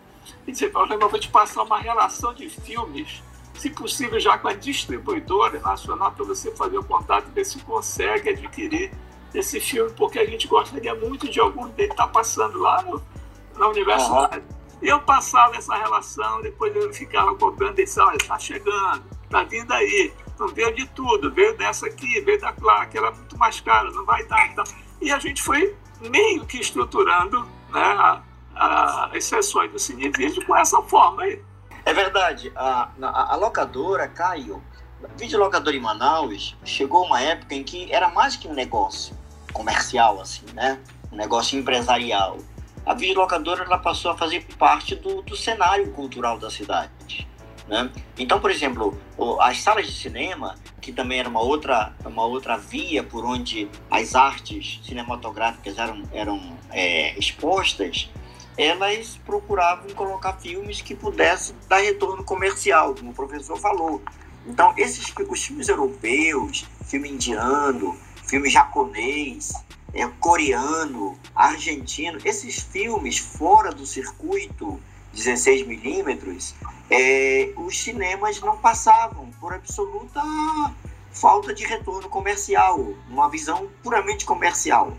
[0.48, 3.22] e dizer, eu vou te passar uma relação de filmes,
[3.54, 7.60] se possível já com a distribuidora nacional, para você fazer o contato e ver se
[7.60, 8.92] consegue adquirir
[9.32, 13.04] esse filme, porque a gente gostaria muito de algum dele estar passando lá no,
[13.56, 14.44] na universidade.
[14.82, 19.44] E eu passava essa relação, depois eu ficava cobrando e disse, olha, está chegando, está
[19.44, 20.12] vindo aí.
[20.40, 22.52] Não veio de tudo, veio dessa aqui, veio da
[22.86, 24.48] que era muito mais cara, não vai dar.
[24.48, 24.64] Então,
[25.02, 28.22] E a gente foi meio que estruturando né, a,
[28.56, 31.42] a, as sessões do Cinevídeo com essa forma aí.
[31.86, 32.52] É verdade.
[32.56, 34.62] A, a, a locadora, Caio,
[35.18, 39.16] videolocadora em Manaus, chegou uma época em que era mais que um negócio
[39.54, 40.80] comercial, assim, né?
[41.12, 42.38] Um negócio empresarial.
[42.86, 47.28] A videolocadora ela passou a fazer parte do, do cenário cultural da cidade.
[47.68, 47.92] Né?
[48.18, 48.98] Então, por exemplo,
[49.42, 54.14] as salas de cinema, que também era uma outra, uma outra via por onde as
[54.14, 58.10] artes cinematográficas eram, eram é, expostas,
[58.58, 64.02] elas procuravam colocar filmes que pudessem dar retorno comercial, como o professor falou.
[64.46, 67.98] Então, esses os filmes europeus, filme indiano,
[68.28, 69.52] filme japonês,
[69.94, 74.80] é, coreano, argentino, esses filmes fora do circuito
[75.14, 76.54] 16 milímetros,
[76.90, 80.22] é, os cinemas não passavam por absoluta
[81.12, 84.94] falta de retorno comercial, uma visão puramente comercial.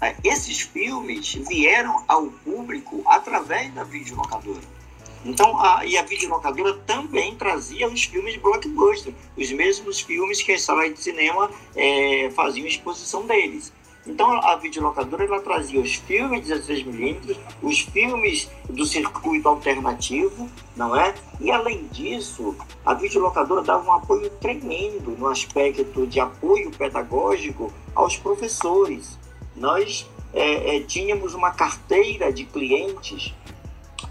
[0.00, 4.78] É, esses filmes vieram ao público através da videolocadora.
[5.24, 10.62] Então, a, e a videolocadora também trazia os filmes blockbuster, os mesmos filmes que as
[10.62, 13.72] salas de cinema é, faziam exposição deles.
[14.08, 21.14] Então, a videolocadora ela trazia os filmes 16mm, os filmes do circuito alternativo, não é?
[21.38, 28.16] E, além disso, a videolocadora dava um apoio tremendo no aspecto de apoio pedagógico aos
[28.16, 29.18] professores.
[29.54, 33.34] Nós é, é, tínhamos uma carteira de clientes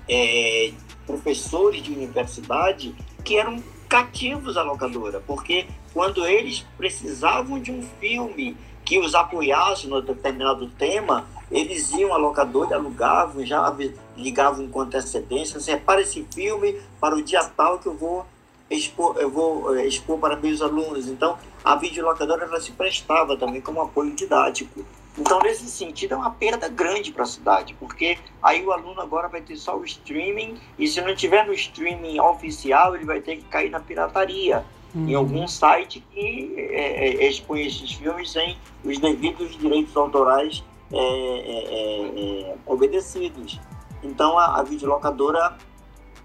[0.08, 0.72] é,
[1.08, 8.56] professores de universidade que eram cativos à locadora, porque quando eles precisavam de um filme
[8.88, 13.76] que os apoiasse no determinado tema, eles iam à locadora, alugavam, já
[14.16, 18.26] ligavam com antecedência, separa esse filme para o dia tal que eu vou
[18.72, 21.10] expor, eu vou eh, expor para meus alunos.
[21.10, 24.86] Então, a videolocadora ela se prestava também como apoio didático.
[25.18, 29.28] Então, nesse sentido, é uma perda grande para a cidade, porque aí o aluno agora
[29.28, 33.36] vai ter só o streaming, e se não tiver no streaming oficial, ele vai ter
[33.36, 35.10] que cair na pirataria, uhum.
[35.10, 40.98] em algum site que é, é, expõe esses filmes sem os devidos direitos autorais é,
[40.98, 43.60] é, é, é obedecidos.
[44.04, 45.58] Então, a, a videolocadora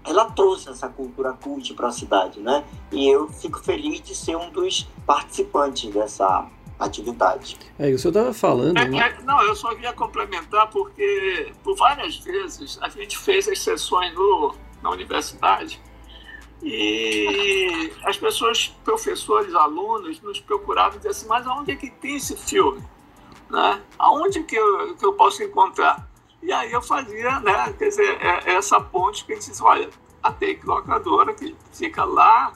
[0.05, 2.63] ela trouxe essa cultura cult para a cidade, né?
[2.91, 6.47] E eu fico feliz de ser um dos participantes dessa
[6.77, 7.57] atividade.
[7.79, 8.77] É, o senhor estava falando.
[8.77, 8.97] É, né?
[8.97, 14.13] é, não, eu só queria complementar porque por várias vezes a gente fez as sessões
[14.13, 15.81] no, na universidade
[16.63, 22.15] e as pessoas, professores, alunos, nos procuravam e diziam assim, mas aonde é que tem
[22.15, 22.81] esse filme?
[23.49, 23.81] Né?
[23.99, 26.07] Aonde que eu, que eu posso encontrar?
[26.41, 29.89] E aí eu fazia, né, quer dizer, é, essa ponte que a gente diz, olha,
[30.21, 32.53] a Take Locadora, que fica lá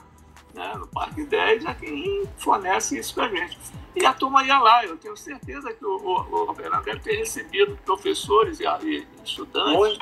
[0.54, 3.58] né, no Parque 10, é quem fornece isso para a gente.
[3.96, 7.16] E a turma ia lá, eu tenho certeza que o, o, o Fernando deve ter
[7.16, 9.98] recebido professores e, e estudantes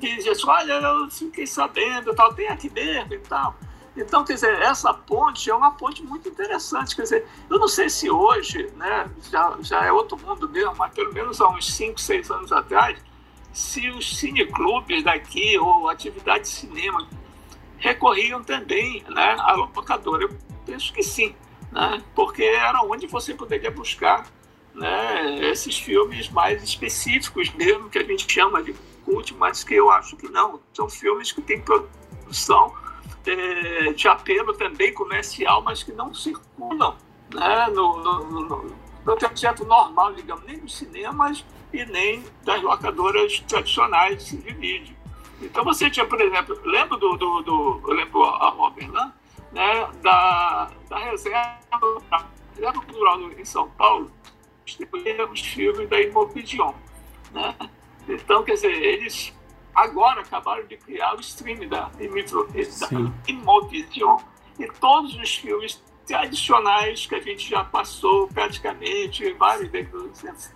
[0.00, 3.54] que diziam assim, olha, eu fiquei sabendo, tal, tem aqui mesmo e tal.
[3.96, 6.94] Então, quer dizer, essa ponte é uma ponte muito interessante.
[6.94, 10.92] Quer dizer, eu não sei se hoje, né, já, já é outro mundo mesmo, mas
[10.92, 12.98] pelo menos há uns 5, 6 anos atrás,
[13.52, 17.08] se os cineclubes daqui ou atividade de cinema
[17.78, 20.24] recorriam também né, à locadora.
[20.24, 20.36] Eu
[20.66, 21.34] penso que sim,
[21.76, 24.26] né, porque era onde você poderia buscar
[24.74, 29.90] né, esses filmes mais específicos mesmo, que a gente chama de cult, mas que eu
[29.90, 30.58] acho que não.
[30.72, 32.72] São filmes que têm produção
[33.26, 36.96] é, de apelo também comercial, mas que não circulam
[37.34, 43.38] né, no, no, no, no trajeto normal, digamos, nem nos cinemas e nem das locadoras
[43.40, 44.96] tradicionais de vídeo.
[45.42, 49.12] Então você tinha, por exemplo, lembro do, do, do eu lembro a Roberlan,
[49.56, 54.12] né, da, da reserva, da reserva cultural em São Paulo,
[54.66, 56.74] distribuíram os filmes da Imobidion,
[57.32, 57.56] né?
[58.06, 59.34] Então, quer dizer, eles
[59.74, 61.90] agora acabaram de criar o stream da,
[63.26, 64.18] Imobidion
[64.58, 69.90] e todos os filmes tradicionais que a gente já passou praticamente vários deles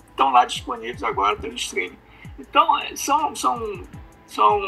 [0.08, 1.98] estão lá disponíveis agora pelo streaming.
[2.38, 3.82] Então, é, são, são
[4.26, 4.60] são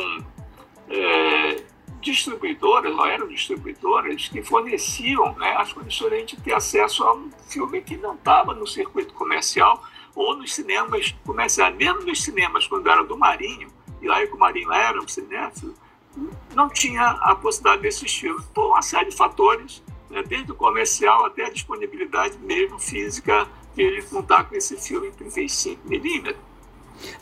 [0.88, 1.62] é,
[2.02, 7.14] distribuidoras, ou eram distribuidoras, que forneciam né, as condições de a gente ter acesso a
[7.14, 9.82] um filme que não estava no circuito comercial
[10.14, 11.74] ou nos cinemas comerciais.
[11.74, 13.68] Mesmo nos cinemas, quando era do Marinho,
[14.00, 15.74] e lá que o Marinho era um cinéfilo,
[16.54, 21.24] não tinha a possibilidade desses filmes, por uma série de fatores, né, desde o comercial
[21.24, 26.51] até a disponibilidade mesmo física de ele contar com esse filme em 35 milímetros.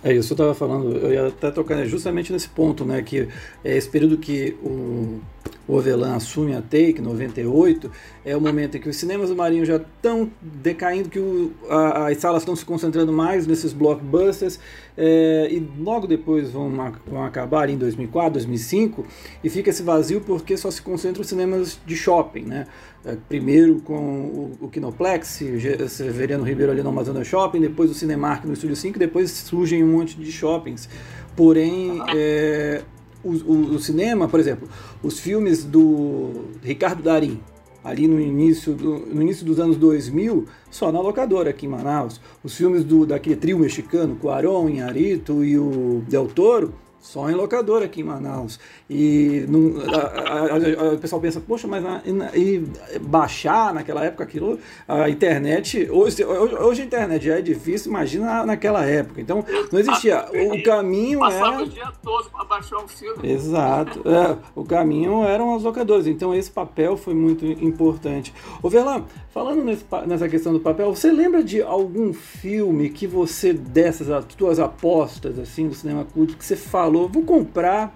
[0.03, 3.29] É isso, eu estava falando, eu ia até tocar justamente nesse ponto, né, que
[3.65, 5.21] é esse período que o
[5.71, 7.91] o Ovelan assume a Take, 98,
[8.25, 12.09] é o momento em que os cinemas do Marinho já estão decaindo, que o, a,
[12.09, 14.59] as salas estão se concentrando mais nesses blockbusters,
[14.97, 16.71] é, e logo depois vão,
[17.07, 19.07] vão acabar em 2004, 2005,
[19.45, 22.67] e fica esse vazio porque só se concentram os cinemas de shopping, né?
[23.05, 25.41] É, primeiro com o, o Kinoplex,
[25.89, 29.93] Severiano Ribeiro ali no Amazonas Shopping, depois o Cinemark no Estúdio 5, depois surgem um
[29.93, 30.89] monte de shoppings.
[31.35, 32.83] Porém, é,
[33.25, 33.31] o,
[33.75, 34.69] o, cinema, por exemplo,
[35.03, 37.41] os filmes do Ricardo Darim,
[37.83, 42.21] ali no início, do, no início dos anos 2000, só na locadora aqui em Manaus.
[42.43, 47.87] Os filmes do, daquele trio mexicano, Cuarón, Inharito e o Del Toro, só em locadora
[47.87, 48.61] aqui em Manaus.
[48.89, 52.03] E não, a, a, a, o pessoal pensa, poxa, mas na,
[52.37, 52.65] e
[53.01, 58.85] baixar naquela época aquilo, a internet, hoje, hoje a internet já é difícil, imagina naquela
[58.85, 59.21] época.
[59.21, 60.27] Então não existia.
[60.53, 61.63] O caminho era.
[61.63, 63.31] o dia todo para baixar um filme.
[63.31, 64.03] Exato.
[64.09, 66.07] É, o caminho eram as locadoras.
[66.07, 68.35] Então esse papel foi muito importante.
[68.63, 73.53] Ô Verlan, falando nesse, nessa questão do papel, você lembra de algum filme que você,
[73.53, 77.95] dessas as tuas apostas assim do cinema culto, que você falou, vou comprar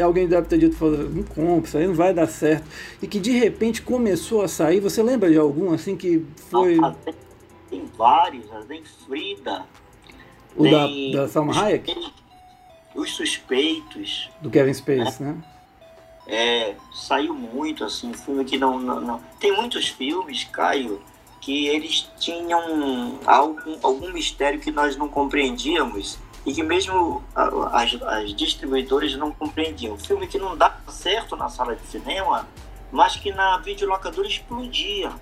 [0.00, 2.66] alguém deve ter dito, não compra, isso aí não vai dar certo.
[3.00, 6.78] E que de repente começou a sair, você lembra de algum assim que foi.
[7.70, 9.64] Tem vários, tem Frida.
[10.56, 12.12] O tem da, da Salma Hayek?
[12.94, 14.30] Os Suspeitos.
[14.40, 15.32] Do Kevin Space, né?
[15.32, 15.44] né?
[16.28, 19.20] É, saiu muito, assim, filme que não, não, não.
[19.38, 21.00] Tem muitos filmes, Caio,
[21.40, 28.32] que eles tinham algum, algum mistério que nós não compreendíamos e que mesmo as, as
[28.32, 29.98] distribuidoras não compreendiam.
[29.98, 32.48] Filme que não dá certo na sala de cinema,
[32.92, 35.12] mas que na videolocadora explodia.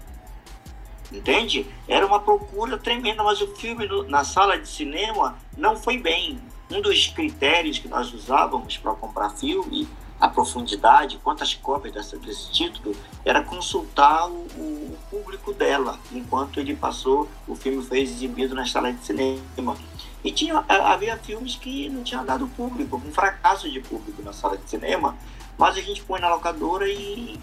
[1.11, 1.67] Entende?
[1.89, 6.39] Era uma procura tremenda, mas o filme no, na sala de cinema não foi bem.
[6.71, 9.89] Um dos critérios que nós usávamos para comprar filme,
[10.21, 16.75] a profundidade, quantas cópias dessa, desse título, era consultar o, o público dela, enquanto ele
[16.75, 19.77] passou, o filme foi exibido na sala de cinema.
[20.25, 24.57] E tinha, havia filmes que não tinham dado público, um fracasso de público na sala
[24.57, 25.15] de cinema,
[25.59, 27.39] mas a gente põe na locadora e.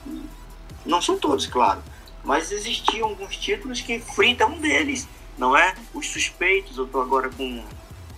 [0.83, 1.79] Não são todos, claro,
[2.23, 5.75] mas existiam alguns títulos que Frida é um deles, não é?
[5.93, 7.63] Os Suspeitos, eu estou agora com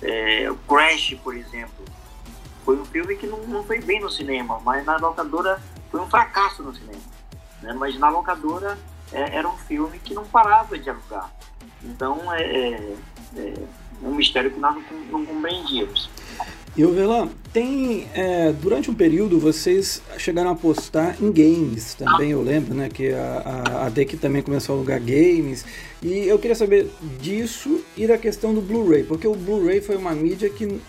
[0.02, 1.84] é, Crash, por exemplo.
[2.63, 6.10] Foi um filme que não, não foi bem no cinema, mas na locadora foi um
[6.10, 7.02] fracasso no cinema.
[7.62, 7.73] Né?
[7.73, 8.80] Mas na locadora
[9.12, 11.30] é, era um filme que não parava de alugar.
[11.84, 12.95] Então, é, é,
[13.36, 13.54] é
[14.03, 16.09] um mistério que nós não, não compreendíamos.
[16.75, 22.31] E o Velan, tem é, durante um período vocês chegaram a apostar em games também,
[22.31, 22.89] eu lembro, né?
[22.91, 25.63] Que a, a, a também começou a alugar games.
[26.01, 26.89] E eu queria saber
[27.21, 30.81] disso e da questão do Blu-ray, porque o Blu-ray foi uma mídia que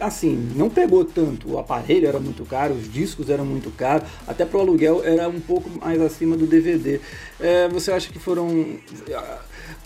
[0.00, 1.52] assim, não pegou tanto.
[1.52, 5.28] O aparelho era muito caro, os discos eram muito caros, até para o aluguel era
[5.28, 7.00] um pouco mais acima do DVD.
[7.38, 8.48] É, você acha que foram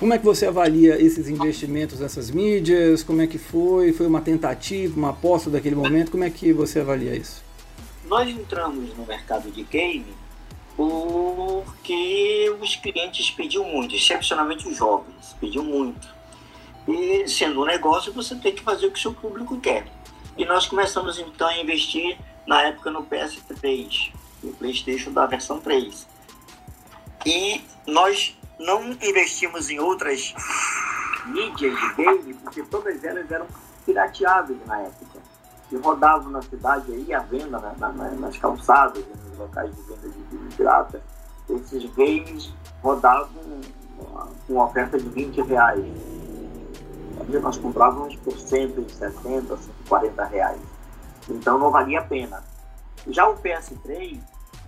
[0.01, 3.03] como é que você avalia esses investimentos nessas mídias?
[3.03, 3.93] Como é que foi?
[3.93, 6.11] Foi uma tentativa, uma aposta daquele momento?
[6.11, 7.45] Como é que você avalia isso?
[8.07, 10.07] Nós entramos no mercado de game
[10.75, 16.09] porque os clientes pediam muito, excepcionalmente os jovens, pediam muito.
[16.89, 19.87] E sendo um negócio, você tem que fazer o que o seu público quer.
[20.39, 26.09] E nós começamos então a investir na época no PS3, no PlayStation da versão 3.
[27.27, 30.35] E nós não investimos em outras
[31.27, 33.47] mídias de game, porque todas elas eram
[33.87, 35.19] pirateáveis na época.
[35.73, 40.09] E rodavam na cidade aí, à venda, na, na, nas calçadas, nos locais de venda
[40.09, 41.03] de filme pirata.
[41.49, 43.61] Esses games rodavam
[44.47, 45.85] com oferta de 20 reais.
[47.41, 50.61] Nós comprávamos por 170, 140 reais.
[51.29, 52.43] Então não valia a pena.
[53.07, 54.21] Já o PS3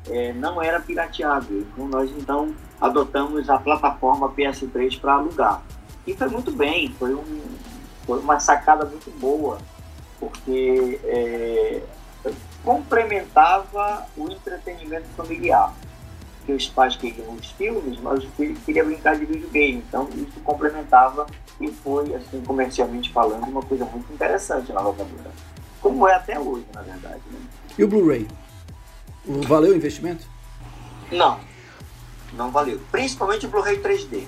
[0.09, 1.61] é, não era pirateável.
[1.61, 5.63] Então nós então adotamos a plataforma PS3 para alugar.
[6.07, 7.43] E foi muito bem, foi, um,
[8.05, 9.59] foi uma sacada muito boa,
[10.19, 11.81] porque é,
[12.65, 15.73] complementava o entretenimento familiar.
[16.45, 19.85] Que os pais queriam os filmes, mas os filhos queriam brincar de videogame.
[19.87, 21.25] Então isso complementava
[21.61, 25.31] e foi, assim, comercialmente falando, uma coisa muito interessante na locadora.
[25.81, 27.21] Como é até hoje, na verdade.
[27.31, 27.39] Né?
[27.79, 28.27] E o Blu-ray?
[29.25, 30.27] Valeu o investimento?
[31.11, 31.39] Não,
[32.33, 32.81] não valeu.
[32.91, 34.25] Principalmente o Blu-ray 3D.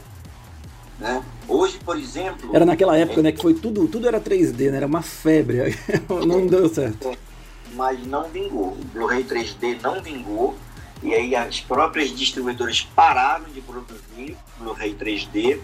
[0.99, 1.25] Né?
[1.49, 2.55] Hoje, por exemplo.
[2.55, 3.23] Era naquela época, é...
[3.25, 3.33] né?
[3.33, 4.77] Que foi tudo, tudo era 3D, né?
[4.77, 5.77] Era uma febre.
[6.27, 7.09] não deu certo.
[7.09, 7.19] É,
[7.75, 8.73] mas não vingou.
[8.73, 10.57] O Blu-ray 3D não vingou.
[11.03, 15.59] E aí as próprias distribuidoras pararam de produzir Blu-ray 3D.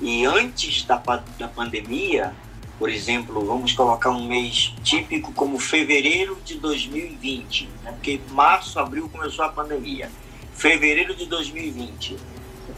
[0.00, 0.96] E antes da,
[1.38, 2.32] da pandemia,
[2.82, 7.92] por exemplo, vamos colocar um mês típico como fevereiro de 2020, né?
[7.92, 10.10] porque março, abril começou a pandemia.
[10.52, 12.16] Fevereiro de 2020.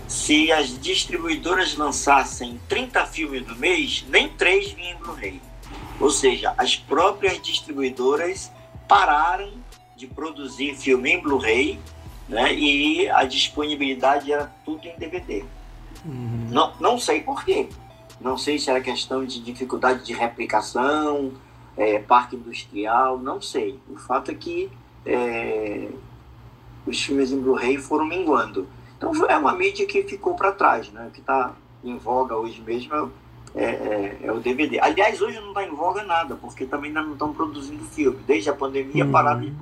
[0.07, 5.41] Se as distribuidoras lançassem 30 filmes no mês, nem três vinham em Blu-ray.
[5.99, 8.53] Ou seja, as próprias distribuidoras
[8.87, 9.55] pararam
[9.97, 11.81] de produzir filme em Blu-ray
[12.29, 12.53] né?
[12.53, 15.47] e a disponibilidade era tudo em DVD.
[16.05, 16.49] Uhum.
[16.51, 17.71] Não, não sei por quê.
[18.21, 21.33] Não sei se era questão de dificuldade de replicação,
[21.77, 23.79] é, parque industrial, não sei.
[23.89, 24.71] O fato é que
[25.05, 25.89] é,
[26.87, 28.67] os filmes em Blu-ray foram minguando.
[28.97, 31.07] Então é uma mídia que ficou para trás, né?
[31.09, 33.09] O que está em voga hoje mesmo é
[33.55, 34.81] é, é, é, o DVD.
[34.81, 38.19] Aliás, hoje não está em voga nada, porque também ainda não estão produzindo filme.
[38.27, 39.13] Desde a pandemia, hum.
[39.13, 39.55] pararam de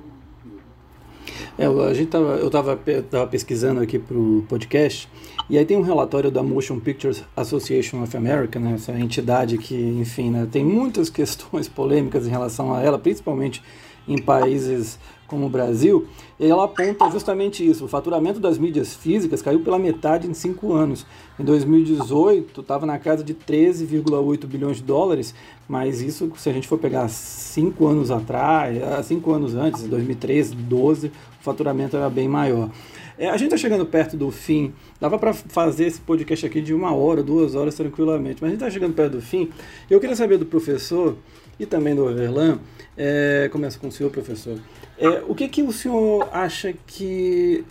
[1.57, 2.79] é, a gente tava, eu estava
[3.09, 5.07] tava pesquisando aqui para o podcast,
[5.49, 9.75] e aí tem um relatório da Motion Pictures Association of America, né, essa entidade que,
[9.75, 13.61] enfim, né, tem muitas questões polêmicas em relação a ela, principalmente
[14.07, 14.99] em países
[15.33, 16.05] como o Brasil,
[16.39, 17.85] ela aponta justamente isso.
[17.85, 21.05] O faturamento das mídias físicas caiu pela metade em cinco anos.
[21.39, 25.33] Em 2018, estava na casa de 13,8 bilhões de dólares,
[25.67, 29.87] mas isso, se a gente for pegar cinco anos atrás, ah, cinco anos antes, em
[29.87, 31.11] 2013, 12, o
[31.43, 32.69] faturamento era bem maior.
[33.17, 34.73] É, a gente está chegando perto do fim.
[34.99, 38.59] Dava para fazer esse podcast aqui de uma hora, duas horas tranquilamente, mas a gente
[38.61, 39.49] está chegando perto do fim.
[39.89, 41.15] Eu queria saber do professor
[41.59, 42.59] e também do Overlan,
[42.97, 44.59] é, começa com o senhor, professor.
[44.97, 47.65] É, o que, que o senhor acha que.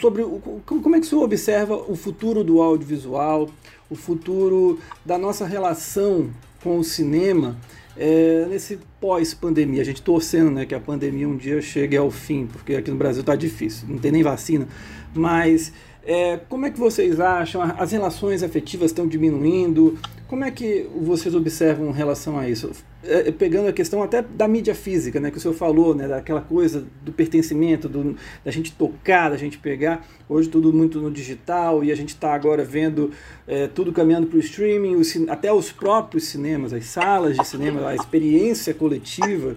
[0.00, 3.50] sobre o, Como é que o senhor observa o futuro do audiovisual,
[3.90, 6.30] o futuro da nossa relação
[6.62, 7.56] com o cinema
[7.96, 9.82] é, nesse pós-pandemia?
[9.82, 12.96] A gente torcendo né, que a pandemia um dia chegue ao fim, porque aqui no
[12.96, 14.66] Brasil está difícil, não tem nem vacina.
[15.14, 15.72] Mas
[16.04, 17.60] é, como é que vocês acham?
[17.62, 19.98] As relações afetivas estão diminuindo?
[20.28, 22.70] Como é que vocês observam em relação a isso?
[23.02, 26.42] É, pegando a questão até da mídia física, né, que o senhor falou, né, daquela
[26.42, 28.14] coisa do pertencimento, do,
[28.44, 30.06] da gente tocar, da gente pegar.
[30.28, 33.10] Hoje tudo muito no digital e a gente está agora vendo
[33.46, 35.00] é, tudo caminhando para o streaming,
[35.30, 39.56] até os próprios cinemas, as salas de cinema, a experiência coletiva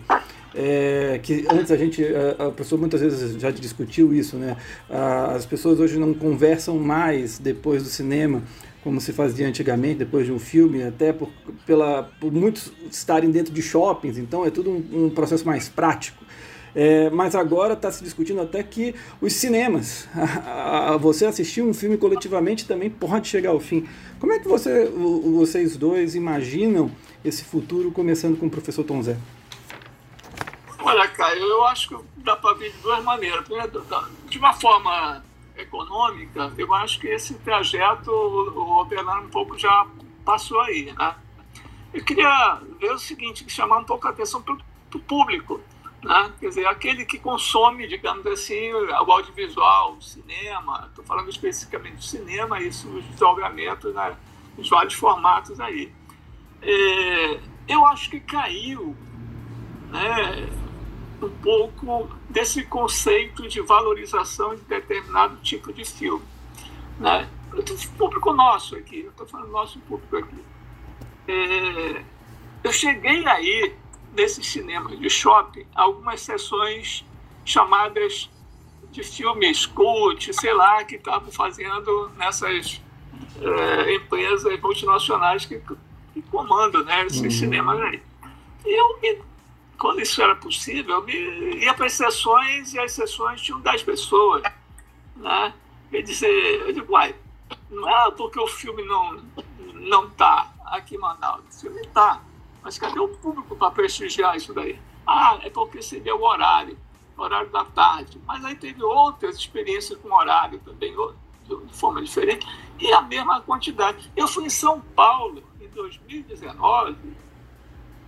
[0.54, 4.58] é, que antes a gente, a, a, pessoa muitas vezes já discutiu isso, né?
[4.90, 8.44] as pessoas hoje não conversam mais depois do cinema,
[8.84, 11.30] como se fazia antigamente, depois de um filme, até por,
[11.66, 16.24] pela, por muitos estarem dentro de shoppings, então é tudo um, um processo mais prático.
[16.74, 21.74] É, mas agora está se discutindo até que os cinemas, a, a, você assistir um
[21.74, 23.88] filme coletivamente também pode chegar ao fim.
[24.20, 26.90] Como é que você, o, vocês dois imaginam
[27.26, 29.18] esse futuro, começando com o professor Tom Zé?
[30.80, 33.44] Olha, Caio, eu acho que dá para ver de duas maneiras.
[34.30, 35.22] De uma forma
[35.62, 39.88] econômica, eu acho que esse trajeto o Bernardo um pouco já
[40.26, 40.94] passou aí.
[40.94, 41.16] Né?
[41.94, 45.62] Eu queria ver o seguinte, chamar um pouco a atenção para o público.
[46.04, 46.32] Né?
[46.40, 52.04] Quer dizer, aquele que consome, digamos assim, o audiovisual, o cinema, estou falando especificamente do
[52.04, 54.16] cinema, isso, os desdobramentos né,
[54.58, 55.92] nos vários formatos aí.
[56.62, 58.96] É, eu acho que caiu
[59.92, 60.50] né,
[61.26, 66.26] um pouco desse conceito de valorização de determinado tipo de filme.
[67.00, 67.30] Né?
[67.98, 70.44] Público nosso aqui, eu estou falando nosso público aqui.
[71.28, 72.04] É,
[72.64, 73.76] eu cheguei aí,
[74.14, 77.06] nesse cinema de shopping, algumas sessões
[77.46, 78.30] chamadas
[78.92, 82.82] de filmes cult, sei lá, que estavam fazendo nessas
[83.42, 85.62] é, empresas multinacionais que,
[86.14, 87.32] que comandam né, esses uhum.
[87.32, 88.04] cinemas aí.
[88.66, 89.31] E eu me
[89.82, 94.44] quando isso era possível, eu ia para as sessões e as sessões tinham 10 pessoas.
[95.16, 95.54] Né?
[95.92, 97.16] Eu, disse, eu digo, uai,
[97.68, 99.20] não é porque o filme não
[99.74, 101.42] não está aqui em Manaus.
[101.50, 102.22] O filme está.
[102.62, 104.80] Mas cadê o público para prestigiar isso daí?
[105.08, 106.78] Ah, é porque seria o horário,
[107.18, 108.22] horário da tarde.
[108.28, 110.96] Mas aí teve outras experiências com horário também,
[111.48, 112.46] de forma diferente,
[112.80, 114.12] e a mesma quantidade.
[114.16, 116.96] Eu fui em São Paulo em 2019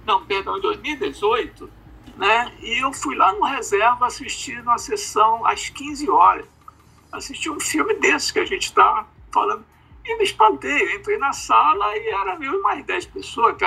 [0.06, 1.70] não, perdão, em 2018,
[2.18, 2.54] né?
[2.62, 6.46] E eu fui lá no reserva assistir uma sessão às 15 horas.
[7.12, 9.66] Assisti um filme desse que a gente está falando.
[10.06, 13.66] E me espantei, eu entrei na sala e era eu mais 10 pessoas que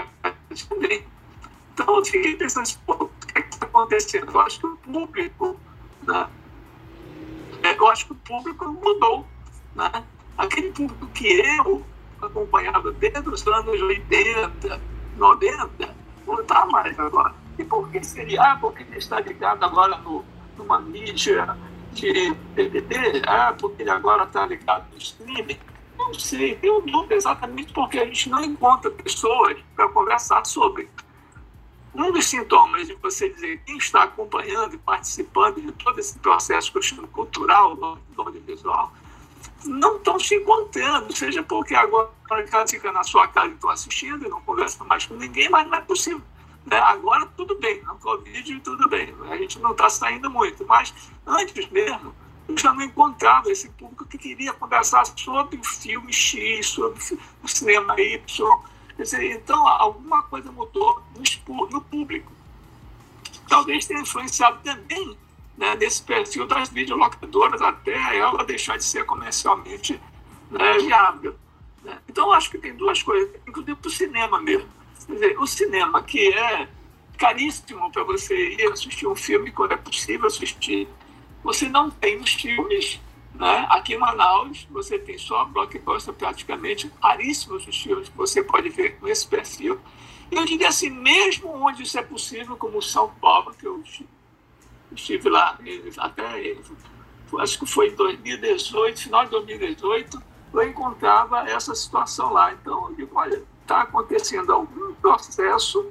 [1.72, 4.30] Então eu fiquei pensando, o que é está acontecendo?
[4.30, 5.60] Eu acho que o público,
[6.02, 6.28] né?
[7.62, 9.26] Eu acho que o público mudou,
[9.74, 10.04] né?
[10.36, 11.84] Aquele público que eu
[12.20, 14.80] acompanhava desde os anos 80,
[15.16, 15.96] 90,
[16.26, 17.34] não está mais agora.
[17.58, 18.42] E por que seria?
[18.42, 20.24] Ah, porque ele está ligado agora no,
[20.58, 21.56] numa mídia
[21.92, 25.58] de DVD, ah, porque ele agora está ligado no streaming.
[25.96, 30.88] Não sei, tenho dúvida exatamente porque a gente não encontra pessoas para conversar sobre.
[31.94, 36.70] Um dos sintomas de você dizer quem está acompanhando e participando de todo esse processo
[36.70, 38.92] que eu chamo cultural audiovisual
[39.64, 44.26] não estão se encontrando, seja porque agora ela fica na sua casa e estão assistindo
[44.26, 46.22] e não conversa mais com ninguém, mas não é possível.
[46.64, 46.78] Né?
[46.78, 50.92] Agora tudo bem, no Covid tudo bem, a gente não está saindo muito, mas
[51.26, 52.14] antes mesmo
[52.48, 57.00] eu já não encontrava esse público que queria conversar sobre o filme X, sobre
[57.42, 58.60] o cinema Y.
[58.96, 61.02] Dizer, então alguma coisa mudou
[61.70, 62.32] no público.
[63.48, 65.16] Talvez tenha influenciado também
[65.56, 70.00] né, nesse perfil das videolocadoras até ela deixar de ser comercialmente
[70.50, 71.36] né, viável.
[71.82, 71.98] Né?
[72.08, 74.68] Então, acho que tem duas coisas, inclusive para o cinema mesmo.
[75.08, 76.68] Dizer, o cinema, que é
[77.16, 80.88] caríssimo para você ir assistir um filme quando é possível assistir,
[81.42, 83.00] você não tem os filmes.
[83.34, 83.66] Né?
[83.70, 88.98] Aqui em Manaus, você tem só blockbuster praticamente, caríssimos os filmes que você pode ver
[88.98, 89.78] com esse perfil.
[90.30, 93.82] Eu diria assim, mesmo onde isso é possível, como São Paulo, que eu
[94.92, 95.58] estive lá
[95.98, 96.56] até,
[97.38, 100.22] acho que foi em 2018, final de 2018,
[100.54, 102.52] eu encontrava essa situação lá.
[102.52, 105.90] Então, eu digo, olha, está acontecendo algum processo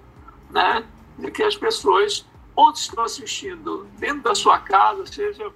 [0.49, 0.85] né,
[1.17, 2.25] de que as pessoas
[2.55, 5.51] ou estão assistindo dentro da sua casa, seja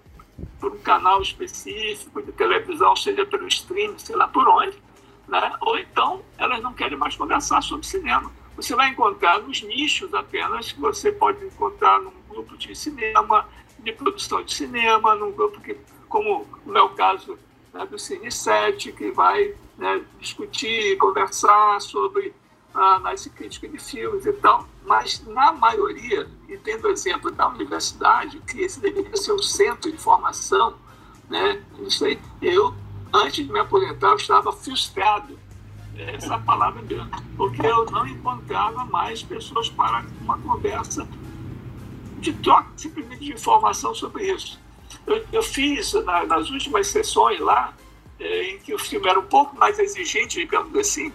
[0.59, 4.77] por um canal específico de televisão, seja pelo streaming, sei lá por onde,
[5.27, 5.53] né?
[5.61, 8.29] ou então elas não querem mais conversar sobre cinema.
[8.61, 13.47] Você vai encontrar nos nichos apenas que você pode encontrar num grupo de cinema,
[13.79, 15.77] de produção de cinema, num grupo que,
[16.09, 17.39] como no meu caso
[17.73, 22.33] né, do Cine 7, que vai né, discutir, conversar sobre
[22.73, 27.47] a análise crítica de filmes e tal, mas na maioria, e tendo o exemplo da
[27.47, 30.75] universidade, que esse deveria ser o centro de formação,
[31.29, 31.63] né,
[32.41, 32.73] eu,
[33.13, 35.39] antes de me aposentar, eu estava frustrado,
[36.01, 41.07] essa palavra mesmo, porque eu não encontrava mais pessoas para uma conversa
[42.19, 44.59] de troca simplesmente de informação sobre isso.
[45.05, 47.73] Eu, eu fiz na, nas últimas sessões lá,
[48.19, 51.13] é, em que o filme era um pouco mais exigente, digamos assim,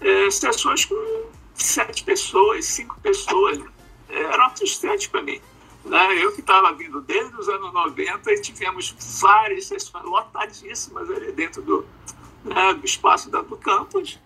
[0.00, 3.60] é, sessões com sete pessoas, cinco pessoas.
[4.08, 5.40] É, era frustrante para mim.
[5.84, 6.22] Né?
[6.22, 11.62] Eu que estava vindo desde os anos 90 e tivemos várias sessões lotadíssimas ali dentro
[11.62, 11.86] do,
[12.44, 14.18] né, do espaço da, do campus.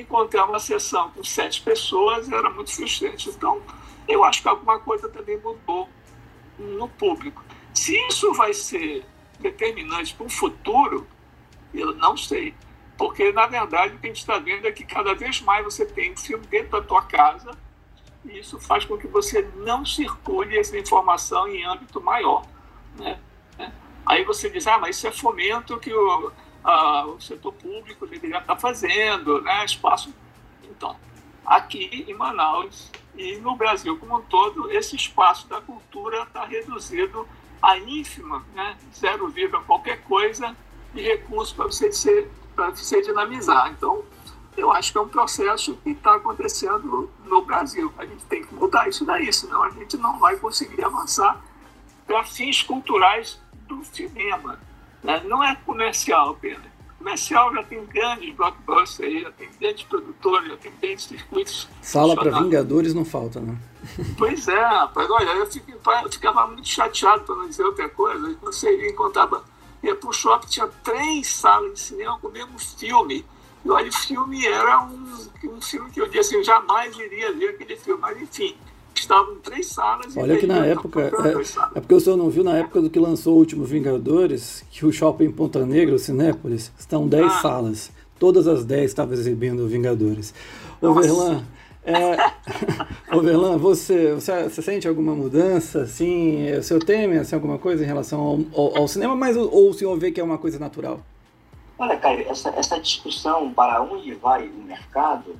[0.00, 3.30] Encontrar uma sessão com sete pessoas era muito frustrante.
[3.30, 3.62] Então,
[4.06, 5.88] eu acho que alguma coisa também mudou
[6.58, 7.44] no público.
[7.72, 9.04] Se isso vai ser
[9.40, 11.06] determinante para o futuro,
[11.72, 12.54] eu não sei.
[12.96, 15.84] Porque, na verdade, o que a gente está vendo é que cada vez mais você
[15.84, 17.56] tem um filme dentro da tua casa
[18.24, 22.44] e isso faz com que você não circule essa informação em âmbito maior.
[22.98, 23.18] Né?
[24.04, 26.32] Aí você diz, ah, mas isso é fomento que o,
[26.66, 29.64] a, o setor público deveria estar fazendo, né?
[29.64, 30.12] espaço.
[30.64, 30.96] Então,
[31.46, 37.26] aqui em Manaus e no Brasil como um todo, esse espaço da cultura está reduzido
[37.62, 38.76] a ínfima, né?
[38.92, 40.56] zero vírgula qualquer coisa
[40.92, 43.70] de recurso para você ser para você dinamizar.
[43.70, 44.02] Então,
[44.56, 47.92] eu acho que é um processo que está acontecendo no Brasil.
[47.98, 51.38] A gente tem que mudar isso daí, senão a gente não vai conseguir avançar
[52.06, 53.38] para fins culturais
[53.68, 54.58] do cinema.
[55.06, 55.22] Né?
[55.24, 56.76] Não é comercial apenas
[57.06, 61.68] comercial já tem grandes blockbusters aí, já tem grandes produtores, já tem grandes circuitos.
[61.80, 63.56] Sala para Vingadores não falta, né?
[64.18, 65.08] Pois é, rapaz.
[65.08, 68.36] Olha, eu, fico, eu ficava muito chateado, para não dizer outra coisa.
[68.42, 69.44] Você encontrava,
[69.84, 73.24] ia para o shopping, tinha três salas de cinema com o mesmo filme.
[73.64, 77.32] E olha, o filme era um, um filme que eu disse assim, eu jamais iria
[77.32, 78.56] ver aquele filme, mas enfim
[79.00, 80.16] estavam três salas.
[80.16, 82.98] Olha que na época, é, é, porque o senhor não viu na época do que
[82.98, 87.40] lançou o último Vingadores, que o shopping Ponta Negra, o Cinépolis, estão dez ah.
[87.40, 87.90] salas.
[88.18, 90.32] Todas as dez estavam exibindo Vingadores.
[90.80, 91.44] Ô Verlan,
[91.84, 92.16] é,
[93.14, 97.84] ô Verlan, você, você, você, sente alguma mudança, assim, o senhor teme assim, alguma coisa
[97.84, 100.58] em relação ao, ao, ao, cinema, mas ou o senhor vê que é uma coisa
[100.58, 101.00] natural?
[101.78, 105.36] Olha, Caio, essa, essa discussão para onde vai o mercado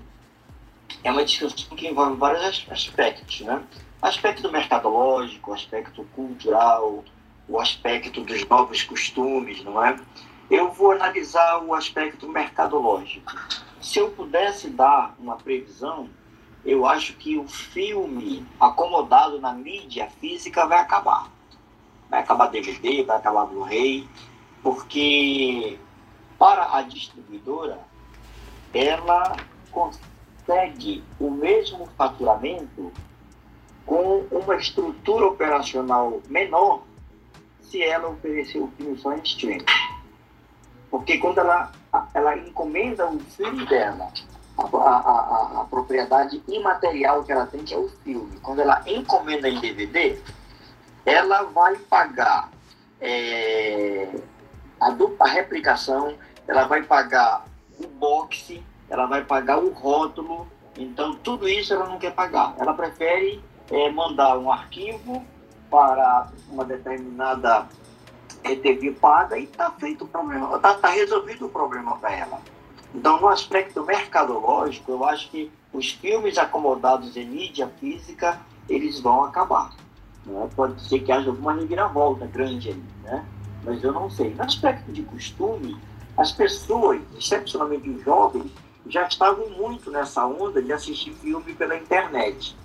[1.02, 3.62] é uma discussão que envolve vários aspectos, né?
[4.00, 7.04] Aspecto mercadológico, aspecto cultural,
[7.48, 9.96] o aspecto dos novos costumes, não é?
[10.50, 13.32] Eu vou analisar o aspecto mercadológico.
[13.80, 16.08] Se eu pudesse dar uma previsão,
[16.64, 21.30] eu acho que o filme acomodado na mídia física vai acabar.
[22.10, 24.08] Vai acabar DVD, vai acabar Blu-ray,
[24.62, 25.78] porque
[26.38, 27.78] para a distribuidora,
[28.74, 29.36] ela
[29.70, 30.15] consegue
[30.46, 32.92] consegue o mesmo faturamento
[33.84, 36.82] com uma estrutura operacional menor
[37.60, 39.64] se ela oferecer o filme só em streaming.
[40.90, 41.72] Porque quando ela
[42.14, 44.12] ela encomenda o filme dela,
[44.58, 48.38] a, a, a, a, propriedade imaterial que ela tem, que é o filme.
[48.40, 50.18] Quando ela encomenda em DVD,
[51.04, 52.50] ela vai pagar
[53.00, 54.14] é,
[54.80, 56.14] a dupla replicação,
[56.46, 57.46] ela vai pagar
[57.78, 60.46] o boxe, ela vai pagar o rótulo.
[60.76, 62.54] Então, tudo isso ela não quer pagar.
[62.58, 65.24] Ela prefere é, mandar um arquivo
[65.70, 67.66] para uma determinada
[68.44, 72.40] é, TV paga e está feito o problema, está tá resolvido o problema para ela.
[72.94, 79.24] Então, no aspecto mercadológico, eu acho que os filmes acomodados em mídia física, eles vão
[79.24, 79.74] acabar.
[80.24, 80.48] Né?
[80.54, 83.24] Pode ser que haja alguma reviravolta grande ali, né?
[83.64, 84.32] mas eu não sei.
[84.34, 85.76] No aspecto de costume,
[86.16, 88.50] as pessoas, excepcionalmente os jovens,
[88.88, 92.56] já estavam muito nessa onda de assistir filme pela internet.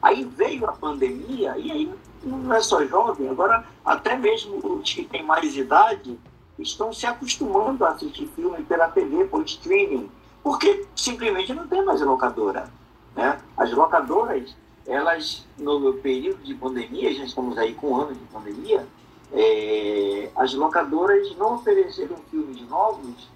[0.00, 5.04] Aí veio a pandemia e aí não é só jovem, agora até mesmo os que
[5.04, 6.18] têm mais idade
[6.58, 10.10] estão se acostumando a assistir filme pela TV, por streaming,
[10.42, 12.70] porque simplesmente não tem mais locadora.
[13.14, 13.38] Né?
[13.56, 14.56] As locadoras,
[14.86, 18.86] elas, no período de pandemia, já estamos aí com um ano de pandemia,
[19.32, 23.28] é, as locadoras não ofereceram filmes novos,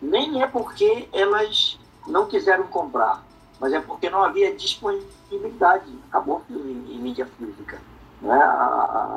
[0.00, 1.78] nem é porque elas
[2.08, 3.22] não quiseram comprar,
[3.60, 5.92] mas é porque não havia disponibilidade.
[6.08, 7.78] Acabou em mídia física.
[8.20, 8.40] Né?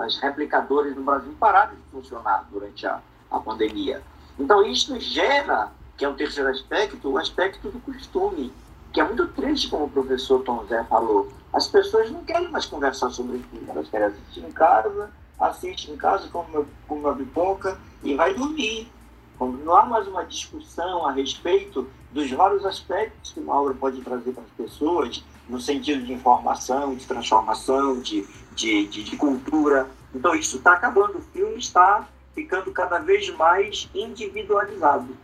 [0.03, 4.01] As replicadoras no Brasil pararam de funcionar durante a, a pandemia.
[4.37, 8.53] Então, isso gera, que é o terceiro aspecto, o aspecto do costume,
[8.91, 11.31] que é muito triste, como o professor Tom Zé falou.
[11.53, 15.97] As pessoas não querem mais conversar sobre filme, elas querem assistir em casa, assiste em
[15.97, 18.91] casa, come uma, come uma pipoca e vai dormir.
[19.37, 24.01] Quando não há mais uma discussão a respeito dos vários aspectos que uma obra pode
[24.01, 29.89] trazer para as pessoas, no sentido de informação, de transformação, de, de, de, de cultura.
[30.13, 31.17] Então, isso está acabando.
[31.17, 35.15] O filme está ficando cada vez mais individualizado,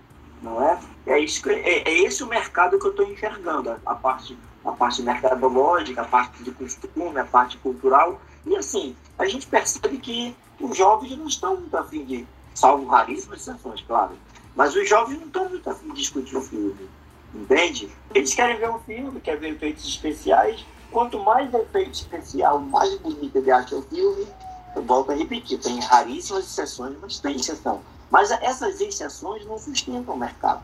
[0.41, 0.79] não é?
[1.05, 4.71] É, isso é, é esse o mercado que eu estou enxergando, a, a, parte, a
[4.71, 8.19] parte mercadológica, a parte de costume, a parte cultural.
[8.45, 13.47] E assim, a gente percebe que os jovens não estão muito afim de, salvo raríssimas
[13.47, 14.13] exceções, claro,
[14.57, 16.89] mas os jovens não estão muito afim de discutir o filme,
[17.33, 17.91] entende?
[18.15, 20.65] Eles querem ver um filme, querem ver efeitos especiais.
[20.91, 24.25] Quanto mais efeito especial, mais bonito ele acha o filme,
[24.75, 27.81] eu volto a repetir, tem raríssimas exceções, mas tem exceção.
[28.09, 30.63] Mas essas exceções não sustentam o mercado.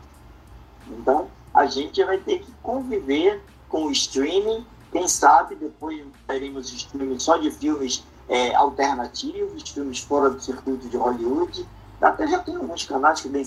[0.88, 4.66] Então, a gente vai ter que conviver com o streaming.
[4.90, 10.96] Quem sabe depois teremos streaming só de filmes é, alternativos, filmes fora do circuito de
[10.96, 11.64] Hollywood.
[12.04, 13.44] Até já tem alguns canais que tem,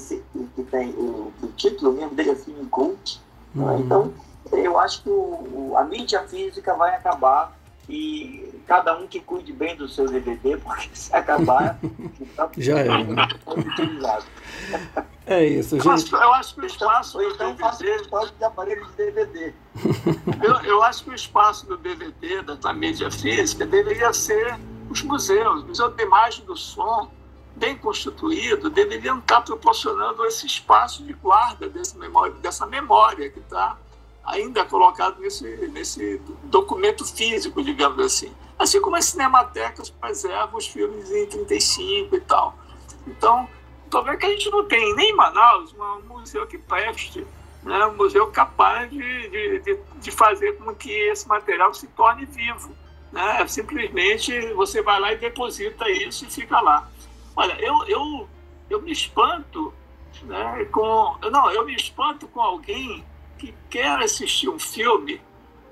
[0.55, 3.21] que tem o, o título mesmo dele é filme cult.
[3.53, 3.63] Né?
[3.63, 3.79] Uhum.
[3.79, 4.13] Então,
[4.51, 7.55] eu acho que o, a mídia física vai acabar
[7.87, 11.77] e cada um que cuide bem do seu DVD, porque se acabar,
[12.19, 13.03] então, já é.
[13.03, 13.27] Né?
[15.29, 15.85] É isso, gente.
[15.85, 18.09] Eu acho, que o espaço então, do DVD...
[18.09, 19.53] Faço de aparelho de DVD.
[20.41, 24.57] eu, eu acho que o espaço do DVD, da mídia física, deveria ser
[24.89, 25.63] os museus.
[25.63, 27.11] O Museu de Imagem do Som,
[27.57, 33.77] bem constituído, deveriam estar proporcionando esse espaço de guarda memória, dessa memória que está
[34.23, 38.31] ainda colocado nesse, nesse documento físico, digamos assim.
[38.59, 42.55] Assim como as cinematecas preservam os filmes em 35 e tal.
[43.07, 43.47] Então,
[43.89, 47.25] tô vendo que a gente não tem nem em Manaus um museu que preste,
[47.63, 47.85] né?
[47.85, 52.75] um museu capaz de, de, de fazer com que esse material se torne vivo.
[53.11, 53.47] Né?
[53.47, 56.87] Simplesmente você vai lá e deposita isso e fica lá.
[57.37, 58.29] Olha, eu, eu,
[58.67, 59.71] eu me espanto
[60.23, 61.15] né, com.
[61.31, 63.05] Não, eu me espanto com alguém
[63.37, 65.21] que quer assistir um filme,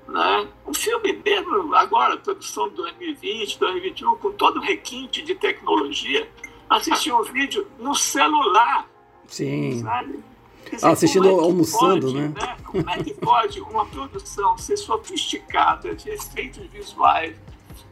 [0.06, 0.48] né?
[0.64, 6.30] um filme mesmo agora, produção de 2020, 2021, com todo o requinte de tecnologia,
[6.70, 8.88] assistir um vídeo no celular.
[9.26, 9.82] Sim.
[9.82, 10.22] Sabe?
[10.70, 12.28] Dizer, assistindo é almoçando, pode, né?
[12.28, 12.56] né?
[12.64, 17.36] Como é que pode uma produção ser sofisticada de efeitos visuais,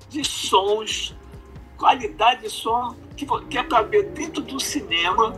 [0.09, 1.13] de sons,
[1.77, 5.33] qualidade de som, que, que é para ver dentro do cinema,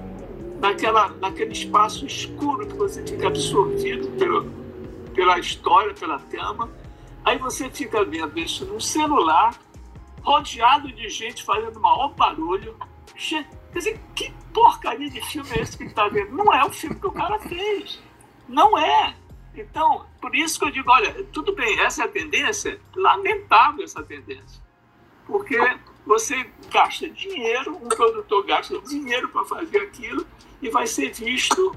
[0.61, 4.51] naquela, naquele espaço escuro que você fica absorvido pelo,
[5.15, 6.71] pela história, pela trama.
[7.25, 9.59] Aí você fica vendo isso num celular,
[10.23, 12.77] rodeado de gente fazendo maior barulho.
[13.15, 16.33] Quer dizer, que porcaria de filme é esse que está vendo?
[16.33, 18.01] Não é o filme que o cara fez.
[18.49, 19.15] Não é.
[19.55, 24.03] Então, por isso que eu digo, olha, tudo bem, essa é a tendência, lamentável essa
[24.03, 24.63] tendência.
[25.27, 25.59] Porque
[26.07, 30.25] você gasta dinheiro, um produtor gasta dinheiro para fazer aquilo,
[30.63, 31.77] e vai ser visto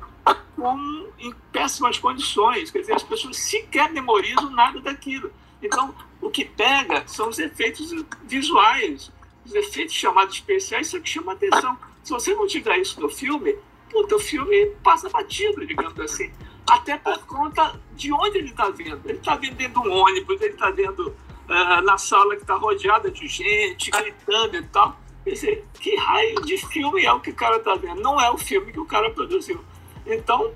[0.55, 2.69] com, em péssimas condições.
[2.69, 5.31] Quer dizer, as pessoas sequer memorizam nada daquilo.
[5.61, 7.91] Então, o que pega são os efeitos
[8.23, 9.11] visuais,
[9.45, 11.77] os efeitos chamados especiais, isso que chama atenção.
[12.03, 13.55] Se você não tiver isso no filme,
[13.89, 16.31] puta, o filme passa batido, digamos assim.
[16.69, 19.01] Até por conta de onde ele está vendo.
[19.05, 21.15] Ele está vendo dentro de um ônibus, ele está vendo
[21.49, 24.97] uh, na sala que está rodeada de gente, gritando e tal.
[25.23, 28.01] Quer dizer, que raio de filme é o que o cara está vendo?
[28.01, 29.59] Não é o filme que o cara produziu.
[30.05, 30.51] Então,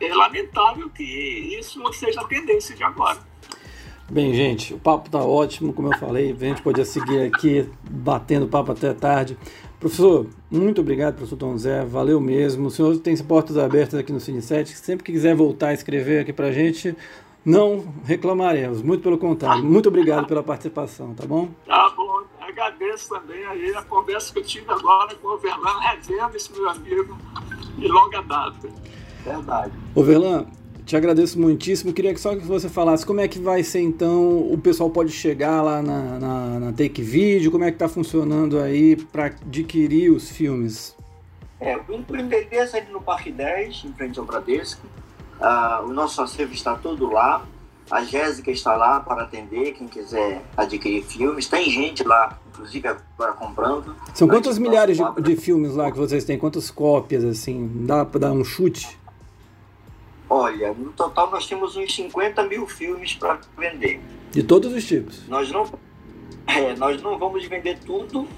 [0.00, 3.18] é lamentável que isso não seja a tendência de agora.
[4.10, 8.46] Bem, gente, o papo tá ótimo, como eu falei, a gente podia seguir aqui batendo
[8.48, 9.36] papo até tarde.
[9.78, 12.68] Professor, muito obrigado, professor Tom Zé, valeu mesmo.
[12.68, 16.20] O senhor tem portas abertas aqui no Cine 7, sempre que quiser voltar a escrever
[16.20, 16.96] aqui pra gente,
[17.48, 19.64] não reclamaremos, muito pelo contrário.
[19.64, 21.48] Muito obrigado pela participação, tá bom?
[21.66, 26.36] Tá bom, agradeço também aí a conversa que eu tive agora com o Verlan, revendo
[26.36, 27.16] esse meu amigo
[27.78, 28.68] de longa data.
[29.24, 29.72] Verdade.
[29.94, 30.46] Ô Verlan,
[30.84, 31.92] te agradeço muitíssimo.
[31.92, 35.10] Queria que só que você falasse como é que vai ser então, o pessoal pode
[35.10, 40.10] chegar lá na, na, na Take Video, como é que está funcionando aí para adquirir
[40.10, 40.94] os filmes?
[41.60, 44.86] É, o endereço é ali no Parque 10, em frente ao Bradesco.
[45.40, 47.44] Ah, o nosso acervo está todo lá.
[47.90, 51.48] A Jéssica está lá para atender quem quiser adquirir filmes.
[51.48, 53.96] Tem gente lá, inclusive agora comprando.
[54.12, 56.38] São quantas milhares de, de, filmes lá que vocês têm?
[56.38, 57.86] Quantas cópias, assim?
[57.86, 58.98] Dá para dar um chute?
[60.28, 64.00] Olha, no total nós temos uns 50 mil filmes para vender.
[64.30, 65.26] De todos os tipos?
[65.26, 65.66] Nós não,
[66.46, 68.28] é, nós não vamos vender tudo,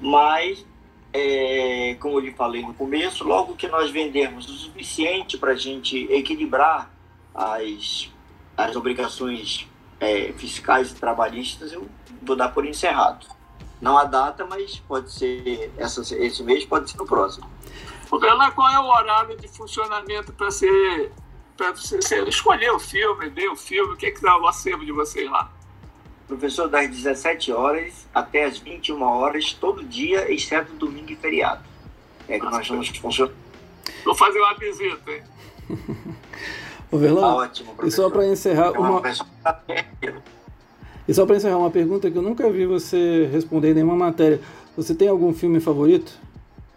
[0.00, 0.64] mas,
[1.12, 5.56] é, como eu lhe falei no começo, logo que nós vendermos o suficiente para a
[5.56, 6.90] gente equilibrar
[7.34, 8.10] as,
[8.56, 9.68] as obrigações
[10.00, 11.88] é, fiscais e trabalhistas, eu
[12.22, 13.26] vou dar por encerrado.
[13.80, 17.48] Não há data, mas pode ser essa, esse mês, pode ser no próximo.
[18.20, 21.12] Bela, qual é o horário de funcionamento para ser
[21.56, 24.46] para você, você, escolher o filme, ver o filme, o que é que dá o
[24.46, 25.50] acervo de vocês lá?
[26.26, 31.62] Professor, das 17 horas até as 21 horas, todo dia, exceto domingo e feriado.
[32.28, 33.32] É que Nossa, nós vamos funcionar.
[34.04, 35.22] Vou fazer uma visita, hein?
[36.90, 37.88] Ô, Verlan, tá ótimo, professor.
[37.88, 39.00] E só para encerrar é uma...
[39.00, 39.02] uma...
[41.08, 44.40] E só para encerrar uma pergunta que eu nunca vi você responder em nenhuma matéria.
[44.76, 46.18] Você tem algum filme favorito?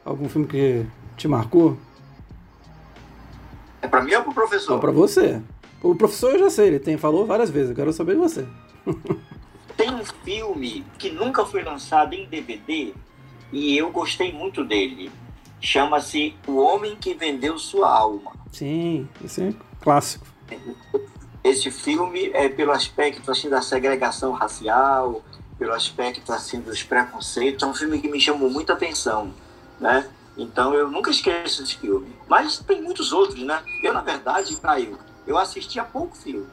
[0.06, 0.86] Algum filme que
[1.18, 1.78] te marcou?
[3.82, 4.78] É para mim ou para o professor?
[4.78, 5.42] É para você.
[5.82, 8.46] O professor eu já sei, ele tem, falou várias vezes, eu quero saber de você.
[10.00, 12.94] um filme que nunca foi lançado em DVD
[13.52, 15.12] e eu gostei muito dele.
[15.62, 18.32] Chama-se O Homem que Vendeu Sua Alma.
[18.52, 20.26] Sim, esse é clássico.
[21.44, 25.22] Esse filme é pelo aspecto assim da segregação racial,
[25.58, 29.34] pelo aspecto assim dos preconceitos, é um filme que me chamou muita atenção,
[29.80, 30.10] né?
[30.38, 32.16] Então eu nunca esqueço esse filme.
[32.28, 33.62] Mas tem muitos outros, né?
[33.84, 34.98] Eu, na verdade, Caio,
[35.28, 36.48] eu assisti a pouco filme.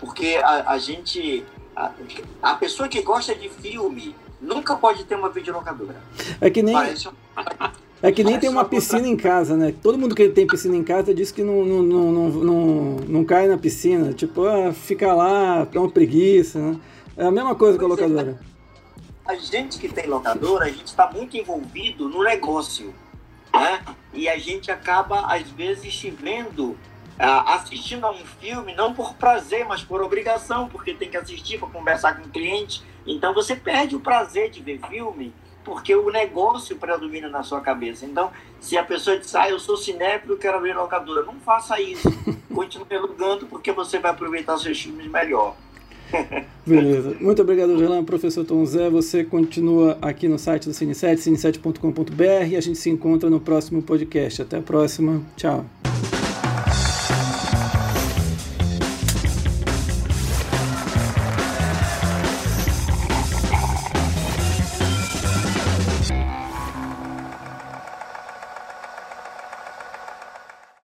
[0.00, 1.44] Porque a, a gente.
[1.78, 6.02] A, a, pessoa que gosta de filme nunca pode ter uma videolocadora.
[6.40, 6.74] É que nem.
[6.74, 7.08] Parece...
[8.00, 9.74] É que nem tem uma piscina em casa, né?
[9.82, 13.24] Todo mundo que tem piscina em casa diz que não, não, não, não, não, não
[13.24, 14.12] cai na piscina.
[14.12, 16.80] Tipo, ah, fica lá, é uma preguiça, né?
[17.16, 18.40] É a mesma coisa pois com a é, locadora.
[19.28, 22.94] É, a gente que tem locadora, a gente está muito envolvido no negócio
[23.52, 23.80] né?
[24.12, 26.76] E a gente acaba, às vezes, se vendo
[27.18, 31.68] assistindo a um filme, não por prazer, mas por obrigação, porque tem que assistir para
[31.68, 32.82] conversar com o cliente.
[33.06, 35.32] Então você perde o prazer de ver filme
[35.68, 38.06] porque o negócio predomina na sua cabeça.
[38.06, 42.08] Então, se a pessoa diz, ah, eu sou cinéfilo, quero ver locadora, não faça isso.
[42.54, 45.54] Continue alugando porque você vai aproveitar seus filmes melhor.
[46.66, 47.14] Beleza.
[47.20, 48.02] Muito obrigado, Gelan.
[48.02, 52.88] Professor Tom Zé, você continua aqui no site do Cine7, cine7.com.br e a gente se
[52.88, 54.40] encontra no próximo podcast.
[54.40, 55.22] Até a próxima.
[55.36, 55.66] Tchau.